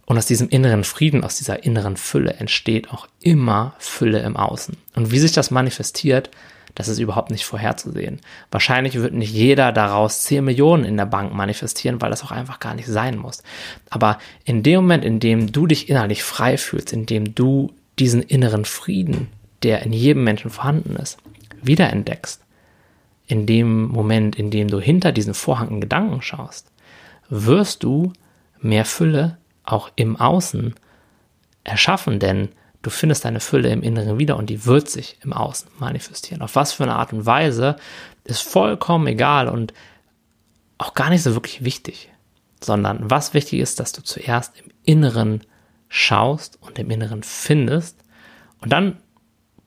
Und 0.06 0.16
aus 0.16 0.24
diesem 0.24 0.48
inneren 0.48 0.84
Frieden, 0.84 1.22
aus 1.22 1.36
dieser 1.36 1.64
inneren 1.64 1.98
Fülle 1.98 2.32
entsteht 2.32 2.90
auch 2.90 3.06
immer 3.20 3.74
Fülle 3.78 4.20
im 4.20 4.38
Außen. 4.38 4.74
Und 4.94 5.10
wie 5.10 5.18
sich 5.18 5.32
das 5.32 5.50
manifestiert, 5.50 6.30
das 6.74 6.88
ist 6.88 6.98
überhaupt 6.98 7.30
nicht 7.30 7.44
vorherzusehen. 7.44 8.20
Wahrscheinlich 8.50 8.94
wird 8.94 9.12
nicht 9.12 9.34
jeder 9.34 9.72
daraus 9.72 10.22
10 10.22 10.44
Millionen 10.44 10.84
in 10.84 10.96
der 10.96 11.04
Bank 11.06 11.34
manifestieren, 11.34 12.00
weil 12.00 12.08
das 12.08 12.22
auch 12.24 12.30
einfach 12.30 12.60
gar 12.60 12.74
nicht 12.74 12.86
sein 12.86 13.18
muss. 13.18 13.42
Aber 13.90 14.18
in 14.44 14.62
dem 14.62 14.76
Moment, 14.76 15.04
in 15.04 15.20
dem 15.20 15.52
du 15.52 15.66
dich 15.66 15.90
innerlich 15.90 16.22
frei 16.22 16.56
fühlst, 16.56 16.92
in 16.92 17.04
dem 17.04 17.34
du 17.34 17.74
diesen 17.98 18.22
inneren 18.22 18.64
Frieden, 18.64 19.28
der 19.62 19.82
in 19.82 19.92
jedem 19.92 20.24
Menschen 20.24 20.50
vorhanden 20.50 20.96
ist, 20.96 21.18
wiederentdeckst, 21.60 22.40
in 23.26 23.44
dem 23.44 23.88
Moment, 23.88 24.36
in 24.36 24.50
dem 24.50 24.68
du 24.68 24.80
hinter 24.80 25.12
diesen 25.12 25.34
Vorhang 25.34 25.68
in 25.68 25.80
Gedanken 25.80 26.22
schaust, 26.22 26.70
wirst 27.28 27.82
du 27.82 28.12
mehr 28.60 28.84
Fülle 28.84 29.38
auch 29.64 29.90
im 29.96 30.16
Außen 30.16 30.74
erschaffen, 31.64 32.18
denn 32.18 32.48
Du 32.82 32.90
findest 32.90 33.24
deine 33.24 33.40
Fülle 33.40 33.70
im 33.70 33.82
Inneren 33.82 34.18
wieder 34.18 34.36
und 34.36 34.48
die 34.48 34.64
wird 34.64 34.88
sich 34.88 35.18
im 35.24 35.32
Außen 35.32 35.68
manifestieren. 35.78 36.42
Auf 36.42 36.54
was 36.54 36.72
für 36.72 36.84
eine 36.84 36.94
Art 36.94 37.12
und 37.12 37.26
Weise 37.26 37.76
ist 38.24 38.42
vollkommen 38.42 39.06
egal 39.08 39.48
und 39.48 39.74
auch 40.78 40.94
gar 40.94 41.10
nicht 41.10 41.22
so 41.22 41.34
wirklich 41.34 41.64
wichtig. 41.64 42.10
sondern 42.60 43.08
was 43.08 43.34
wichtig 43.34 43.60
ist, 43.60 43.78
dass 43.78 43.92
du 43.92 44.02
zuerst 44.02 44.58
im 44.58 44.72
Inneren 44.84 45.42
schaust 45.88 46.58
und 46.60 46.78
im 46.78 46.90
Inneren 46.90 47.22
findest 47.22 47.96
und 48.60 48.72
dann 48.72 48.96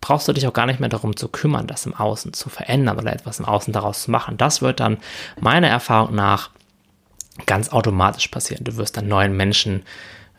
brauchst 0.01 0.27
du 0.27 0.33
dich 0.33 0.45
auch 0.47 0.53
gar 0.53 0.65
nicht 0.65 0.79
mehr 0.81 0.89
darum 0.89 1.15
zu 1.15 1.29
kümmern, 1.29 1.67
das 1.67 1.85
im 1.85 1.93
Außen 1.93 2.33
zu 2.33 2.49
verändern 2.49 2.97
oder 2.97 3.13
etwas 3.13 3.39
im 3.39 3.45
Außen 3.45 3.71
daraus 3.71 4.03
zu 4.03 4.11
machen. 4.11 4.35
Das 4.37 4.61
wird 4.61 4.79
dann 4.81 4.97
meiner 5.39 5.69
Erfahrung 5.69 6.15
nach 6.15 6.49
ganz 7.45 7.69
automatisch 7.69 8.27
passieren. 8.27 8.63
Du 8.63 8.77
wirst 8.77 8.97
dann 8.97 9.07
neuen 9.07 9.35
Menschen 9.35 9.83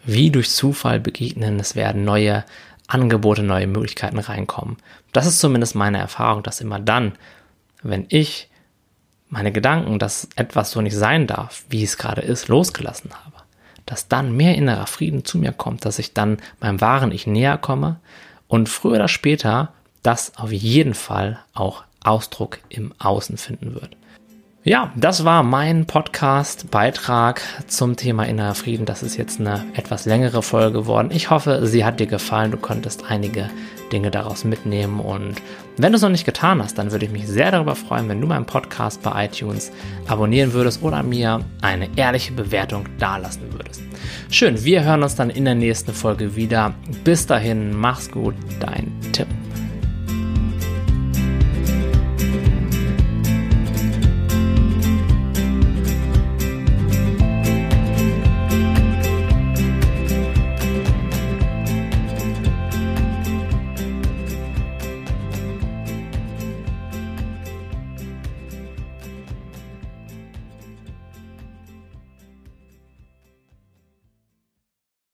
wie 0.05 0.31
durch 0.31 0.51
Zufall 0.51 1.01
begegnen. 1.01 1.61
Es 1.61 1.77
werden 1.77 2.05
neue 2.05 2.45
Angebote, 2.87 3.43
neue 3.43 3.67
Möglichkeiten 3.67 4.19
reinkommen. 4.19 4.77
Das 5.13 5.27
ist 5.27 5.39
zumindest 5.41 5.75
meine 5.75 5.99
Erfahrung, 5.99 6.43
dass 6.43 6.61
immer 6.61 6.81
dann, 6.81 7.13
wenn 7.83 8.07
ich 8.09 8.49
meine 9.29 9.53
Gedanken, 9.53 9.99
dass 9.99 10.29
etwas 10.37 10.71
so 10.71 10.81
nicht 10.81 10.97
sein 10.97 11.27
darf, 11.27 11.65
wie 11.71 11.83
es 11.83 11.97
gerade 11.97 12.21
ist, 12.21 12.49
losgelassen 12.49 13.11
habe, 13.25 13.37
dass 13.87 14.09
dann 14.09 14.37
mehr 14.37 14.57
innerer 14.57 14.87
Frieden 14.87 15.25
zu 15.25 15.39
mir 15.39 15.53
kommt, 15.53 15.85
dass 15.85 15.99
ich 15.99 16.13
dann 16.13 16.39
meinem 16.61 16.81
wahren 16.81 17.13
Ich 17.13 17.27
näher 17.27 17.57
komme 17.57 17.99
und 18.47 18.69
früher 18.69 18.97
oder 18.97 19.09
später 19.09 19.73
das 20.03 20.37
auf 20.37 20.53
jeden 20.53 20.95
Fall 20.95 21.39
auch 21.55 21.85
Ausdruck 22.05 22.59
im 22.69 22.93
Außen 22.99 23.39
finden 23.39 23.75
wird. 23.75 23.97
Ja, 24.65 24.93
das 24.95 25.25
war 25.25 25.43
mein 25.43 25.87
Podcast-Beitrag 25.87 27.43
zum 27.67 27.97
Thema 27.97 28.23
innerer 28.29 28.55
Frieden. 28.55 28.87
Das 28.87 29.03
ist 29.03 29.17
jetzt 29.17 29.41
eine 29.41 29.65
etwas 29.75 30.07
längere 30.07 30.41
Folge 30.41 30.79
geworden. 30.79 31.11
Ich 31.13 31.31
hoffe, 31.31 31.67
sie 31.67 31.85
hat 31.85 31.99
dir 31.99 32.07
gefallen. 32.07 32.53
Du 32.53 32.59
konntest 32.59 33.11
einige 33.11 33.51
Dinge 33.91 34.13
daraus 34.13 34.45
mitnehmen. 34.45 35.01
Und 35.01 35.43
wenn 35.79 35.91
du 35.91 35.97
es 35.97 36.03
noch 36.03 36.11
nicht 36.11 36.25
getan 36.25 36.63
hast, 36.63 36.79
dann 36.79 36.93
würde 36.93 37.07
ich 37.07 37.11
mich 37.11 37.27
sehr 37.27 37.51
darüber 37.51 37.75
freuen, 37.75 38.09
wenn 38.09 38.21
du 38.21 38.29
meinen 38.29 38.47
Podcast 38.47 39.03
bei 39.03 39.25
iTunes 39.25 39.73
abonnieren 40.07 40.53
würdest 40.53 40.81
oder 40.81 41.03
mir 41.03 41.41
eine 41.61 41.89
ehrliche 41.97 42.33
Bewertung 42.33 42.87
dalassen 43.01 43.53
würdest. 43.53 43.83
Schön, 44.31 44.63
wir 44.63 44.85
hören 44.85 45.03
uns 45.03 45.17
dann 45.17 45.31
in 45.31 45.45
der 45.45 45.57
nächsten 45.57 45.93
Folge 45.93 46.37
wieder. 46.37 46.73
Bis 47.03 47.27
dahin, 47.27 47.77
mach's 47.77 48.09
gut, 48.09 48.37
dein 48.61 48.93